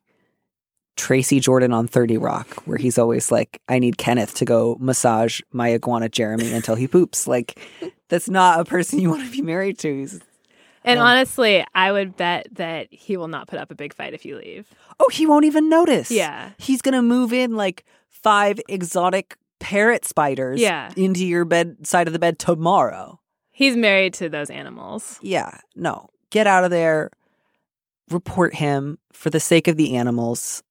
[0.97, 5.41] Tracy Jordan on Thirty Rock, where he's always like, "I need Kenneth to go massage
[5.51, 7.59] my iguana Jeremy until he poops." Like,
[8.07, 9.93] That's not a person you want to be married to.
[9.93, 10.21] He's,
[10.83, 14.13] And Um, honestly, I would bet that he will not put up a big fight
[14.13, 14.67] if you leave.
[14.99, 16.11] oh, he won't even notice.
[16.11, 16.51] Yeah.
[16.59, 20.91] He's going to move in like five exotic parrot spiders Yeah.
[20.95, 23.19] into your bed side of the bed tomorrow.
[23.55, 25.17] He's married to those animals.
[25.21, 26.09] Yeah, no.
[26.29, 27.09] Get out of there.
[28.11, 30.61] Report him for the sake of the animals.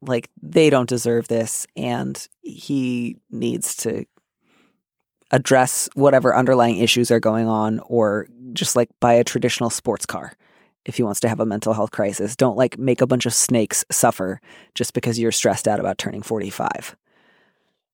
[0.00, 4.06] Like they don't deserve this and he needs to
[5.30, 10.32] address whatever underlying issues are going on or just like buy a traditional sports car
[10.86, 12.34] if he wants to have a mental health crisis.
[12.34, 14.40] Don't like make a bunch of snakes suffer
[14.74, 16.96] just because you're stressed out about turning 45.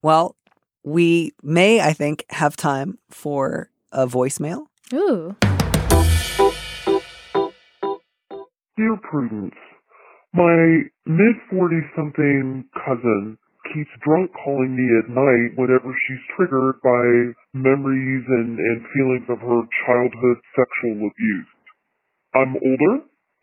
[0.01, 0.37] Well,
[0.85, 4.67] we may, I think, have time for a voicemail.
[4.93, 5.37] Ooh.
[8.77, 9.55] Dear Prudence,
[10.33, 13.39] my mid 40 something cousin
[13.73, 17.05] keeps drunk calling me at night whenever she's triggered by
[17.55, 21.53] memories and, and feelings of her childhood sexual abuse.
[22.35, 22.95] I'm older,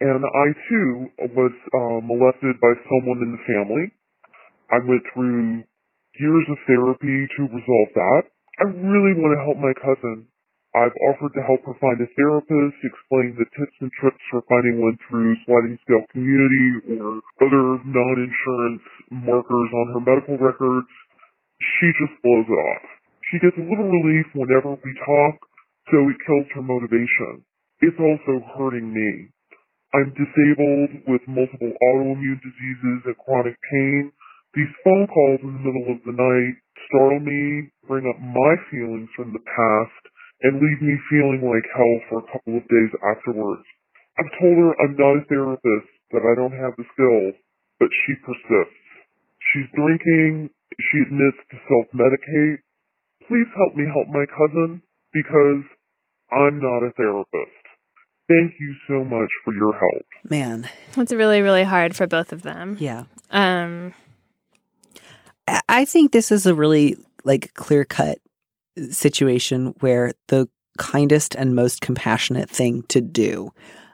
[0.02, 0.90] and I too
[1.38, 3.86] was uh, molested by someone in the family.
[4.74, 5.64] I went through
[6.20, 8.24] years of therapy to resolve that.
[8.60, 10.28] I really want to help my cousin.
[10.78, 14.78] I've offered to help her find a therapist, explain the tips and tricks for finding
[14.86, 20.92] one through sliding scale community or other non-insurance markers on her medical records.
[21.58, 22.86] She just blows it off.
[23.34, 25.36] She gets a little relief whenever we talk,
[25.90, 27.42] so it kills her motivation.
[27.82, 29.34] It's also hurting me.
[29.98, 34.14] I'm disabled with multiple autoimmune diseases and chronic pain.
[34.54, 36.56] These phone calls in the middle of the night
[36.90, 39.99] startle me, bring up my feelings from the past,
[40.42, 43.66] and leave me feeling like hell for a couple of days afterwards.
[44.20, 47.36] I've told her I'm not a therapist, that I don't have the skills,
[47.80, 48.82] but she persists.
[49.54, 52.60] She's drinking, she admits to self-medicate.
[53.28, 54.82] Please help me help my cousin,
[55.14, 55.64] because
[56.32, 57.64] I'm not a therapist.
[58.28, 60.06] Thank you so much for your help.
[60.30, 62.78] Man, It's really, really hard for both of them.
[62.80, 63.06] yeah.
[63.32, 63.94] Um,
[65.48, 68.20] I- I think this is a really like clear cut
[68.92, 73.52] situation where the kindest and most compassionate thing to do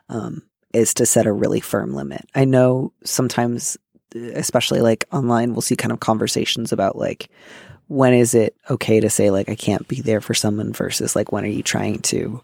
[0.10, 2.26] um, is to set a really firm limit.
[2.36, 3.78] I know sometimes,
[4.14, 7.30] especially like online, we'll see kind of conversations about like
[7.88, 11.32] when is it okay to say like I can't be there for someone versus like
[11.32, 12.42] when are you trying to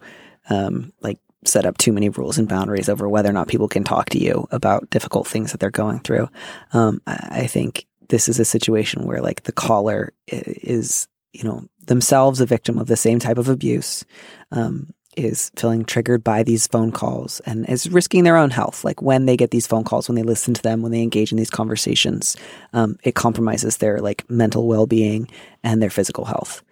[0.49, 3.83] um, like set up too many rules and boundaries over whether or not people can
[3.83, 6.29] talk to you about difficult things that they're going through.
[6.73, 11.65] Um, I, I think this is a situation where like the caller is, you know,
[11.87, 14.05] themselves a victim of the same type of abuse,
[14.51, 18.83] um, is feeling triggered by these phone calls and is risking their own health.
[18.83, 21.31] Like when they get these phone calls, when they listen to them, when they engage
[21.31, 22.37] in these conversations,
[22.73, 25.27] um, it compromises their like mental well being
[25.63, 26.63] and their physical health.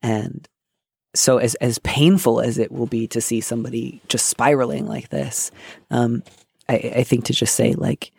[0.00, 0.46] And
[1.14, 5.50] so as as painful as it will be to see somebody just spiraling like this,
[5.90, 6.22] um,
[6.68, 8.12] I, I think to just say like,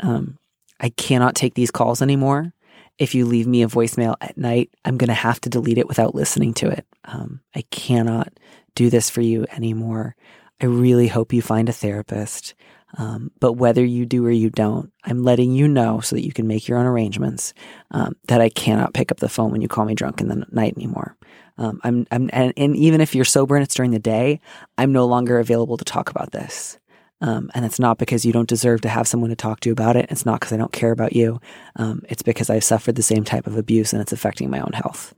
[0.00, 0.38] um,
[0.80, 2.52] I cannot take these calls anymore.
[2.98, 5.88] If you leave me a voicemail at night, I'm going to have to delete it
[5.88, 6.86] without listening to it.
[7.04, 8.32] Um, I cannot
[8.74, 10.16] do this for you anymore.
[10.60, 12.54] I really hope you find a therapist.
[12.98, 16.32] Um, but whether you do or you don't, I'm letting you know so that you
[16.32, 17.52] can make your own arrangements
[17.90, 20.46] um, that I cannot pick up the phone when you call me drunk in the
[20.50, 21.16] night anymore.
[21.58, 24.40] Um, I'm, I'm, and, and even if you're sober and it's during the day,
[24.78, 26.78] I'm no longer available to talk about this.
[27.20, 29.96] Um, and it's not because you don't deserve to have someone to talk to about
[29.96, 30.06] it.
[30.10, 31.40] It's not because I don't care about you.
[31.76, 34.72] Um, it's because I've suffered the same type of abuse and it's affecting my own
[34.72, 35.14] health.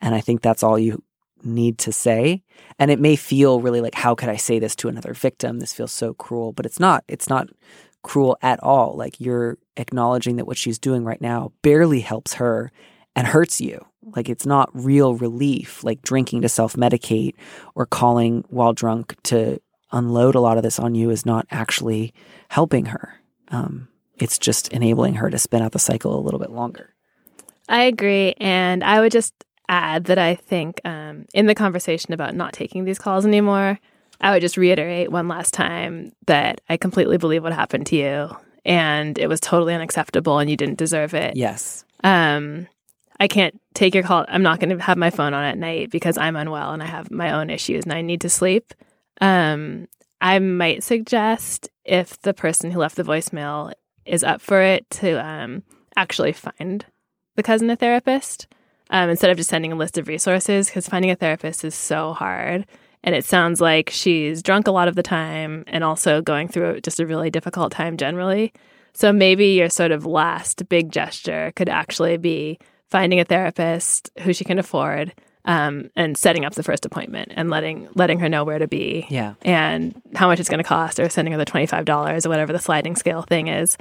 [0.00, 1.02] And I think that's all you
[1.42, 2.42] need to say.
[2.78, 5.58] And it may feel really like, how could I say this to another victim?
[5.58, 7.04] This feels so cruel, but it's not.
[7.08, 7.48] It's not
[8.02, 8.96] cruel at all.
[8.96, 12.70] Like you're acknowledging that what she's doing right now barely helps her
[13.16, 13.84] and hurts you.
[14.02, 17.34] Like it's not real relief, like drinking to self medicate
[17.74, 19.60] or calling while drunk to
[19.92, 22.14] unload a lot of this on you is not actually
[22.48, 23.20] helping her.
[23.48, 26.94] Um, it's just enabling her to spin out the cycle a little bit longer.
[27.68, 28.34] I agree.
[28.38, 29.32] And I would just
[29.68, 33.78] add that I think um, in the conversation about not taking these calls anymore,
[34.20, 38.36] I would just reiterate one last time that I completely believe what happened to you
[38.64, 41.36] and it was totally unacceptable and you didn't deserve it.
[41.36, 41.84] Yes.
[42.04, 42.66] Um,
[43.18, 44.24] I can't take your call.
[44.28, 46.86] I'm not going to have my phone on at night because I'm unwell and I
[46.86, 48.74] have my own issues and I need to sleep.
[49.20, 49.88] Um,
[50.20, 53.72] I might suggest if the person who left the voicemail
[54.04, 55.62] is up for it to um,
[55.96, 56.84] actually find
[57.36, 58.46] the cousin a therapist
[58.90, 62.12] um, instead of just sending a list of resources because finding a therapist is so
[62.12, 62.66] hard.
[63.02, 66.82] And it sounds like she's drunk a lot of the time and also going through
[66.82, 68.52] just a really difficult time generally.
[68.92, 72.58] So maybe your sort of last big gesture could actually be
[72.90, 75.14] finding a therapist who she can afford
[75.44, 79.06] um, and setting up the first appointment and letting letting her know where to be
[79.08, 79.34] Yeah.
[79.42, 82.58] and how much it's going to cost or sending her the $25 or whatever the
[82.58, 83.76] sliding scale thing is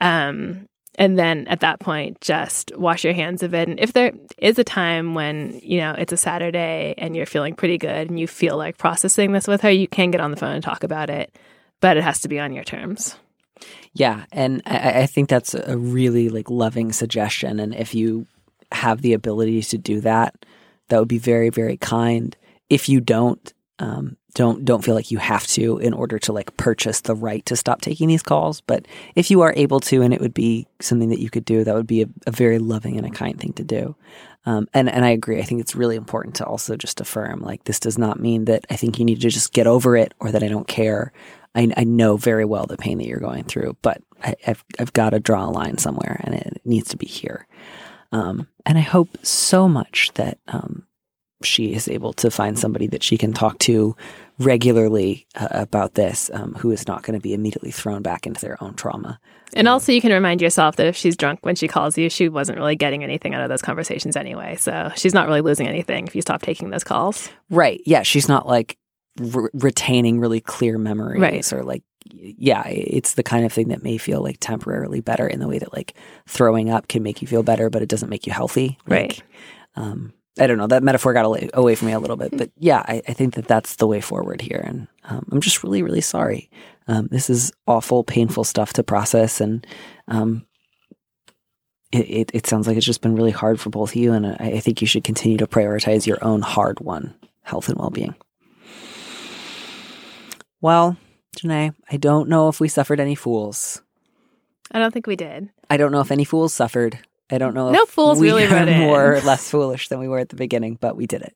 [0.00, 4.12] um, and then at that point just wash your hands of it and if there
[4.38, 8.18] is a time when you know it's a saturday and you're feeling pretty good and
[8.20, 10.84] you feel like processing this with her you can get on the phone and talk
[10.84, 11.34] about it
[11.80, 13.16] but it has to be on your terms
[13.94, 17.60] Yeah, and I, I think that's a really like loving suggestion.
[17.60, 18.26] And if you
[18.72, 20.34] have the ability to do that,
[20.88, 22.36] that would be very, very kind.
[22.68, 26.56] If you don't, um, don't don't feel like you have to in order to like
[26.56, 28.60] purchase the right to stop taking these calls.
[28.60, 31.64] But if you are able to, and it would be something that you could do,
[31.64, 33.96] that would be a, a very loving and a kind thing to do.
[34.46, 35.40] Um, and and I agree.
[35.40, 38.66] I think it's really important to also just affirm like this does not mean that
[38.70, 41.12] I think you need to just get over it or that I don't care.
[41.54, 44.92] I, I know very well the pain that you're going through, but I, I've I've
[44.92, 47.46] got to draw a line somewhere, and it needs to be here.
[48.14, 50.86] Um, and I hope so much that um,
[51.42, 53.96] she is able to find somebody that she can talk to
[54.38, 58.40] regularly uh, about this, um, who is not going to be immediately thrown back into
[58.40, 59.18] their own trauma.
[59.54, 62.28] and also you can remind yourself that if she's drunk when she calls you she
[62.28, 66.06] wasn't really getting anything out of those conversations anyway so she's not really losing anything
[66.06, 67.80] if you stop taking those calls Right?
[67.86, 68.76] Yeah, she's not like
[69.18, 71.52] re- retaining really clear memories Right.
[71.52, 75.40] or like yeah it's the kind of thing that may feel like temporarily better in
[75.40, 75.94] the way that like
[76.26, 79.10] throwing up can make you feel better but it doesn't make you healthy Right.
[79.10, 79.22] Like,
[79.76, 82.82] um i don't know that metaphor got away, from me a little bit but yeah
[82.86, 86.00] I, I think that that's the way forward here and um, i'm just really really
[86.02, 86.50] sorry
[86.88, 89.66] um, this is awful painful stuff to process and
[90.08, 90.44] um
[91.92, 94.26] it, it, it sounds like it's just been really hard for both of you and
[94.26, 98.14] I, I think you should continue to prioritize your own hard won health and well-being
[100.64, 100.96] well
[101.36, 103.82] Jenée, I don't know if we suffered any fools.
[104.70, 106.98] i don't think we did I don't know if any fools suffered.
[107.30, 110.08] I don't know No if fools we really are more or less foolish than we
[110.08, 111.34] were at the beginning, but we did it.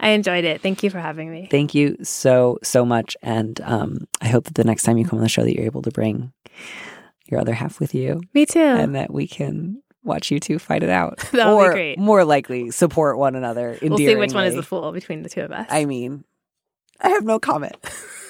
[0.00, 3.16] i enjoyed it thank you for having me Thank you so, so much.
[3.22, 5.64] And um, I hope that the next time you come on the show that you're
[5.72, 6.32] able to bring
[7.30, 10.82] your other half with you me too and that we can watch you two fight
[10.82, 11.18] it out.
[11.32, 11.98] That would be or great.
[11.98, 13.78] more likely support one another.
[13.82, 16.24] we'll see which one is the fool between the two of us I mean,
[17.00, 17.76] I have no comment.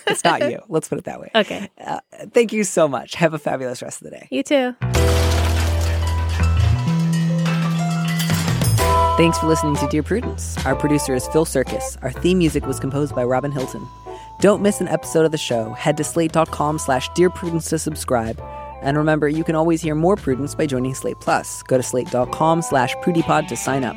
[0.06, 0.60] It's not you.
[0.68, 1.30] Let's put it that way.
[1.34, 2.00] okay Uh,
[2.32, 3.14] thank you so much.
[3.14, 4.28] Have a fabulous rest of the day.
[4.30, 4.74] you too
[9.16, 10.58] Thanks for listening to Dear Prudence.
[10.66, 11.96] Our producer is Phil Surkis.
[12.02, 13.88] Our theme music was composed by Robin Hilton.
[14.40, 15.72] Don't miss an episode of the show.
[15.72, 18.38] Head to slate.com slash Dear Prudence to subscribe.
[18.82, 21.62] And remember, you can always hear more Prudence by joining Slate Plus.
[21.62, 23.96] Go to slate.com slash prudypod to sign up.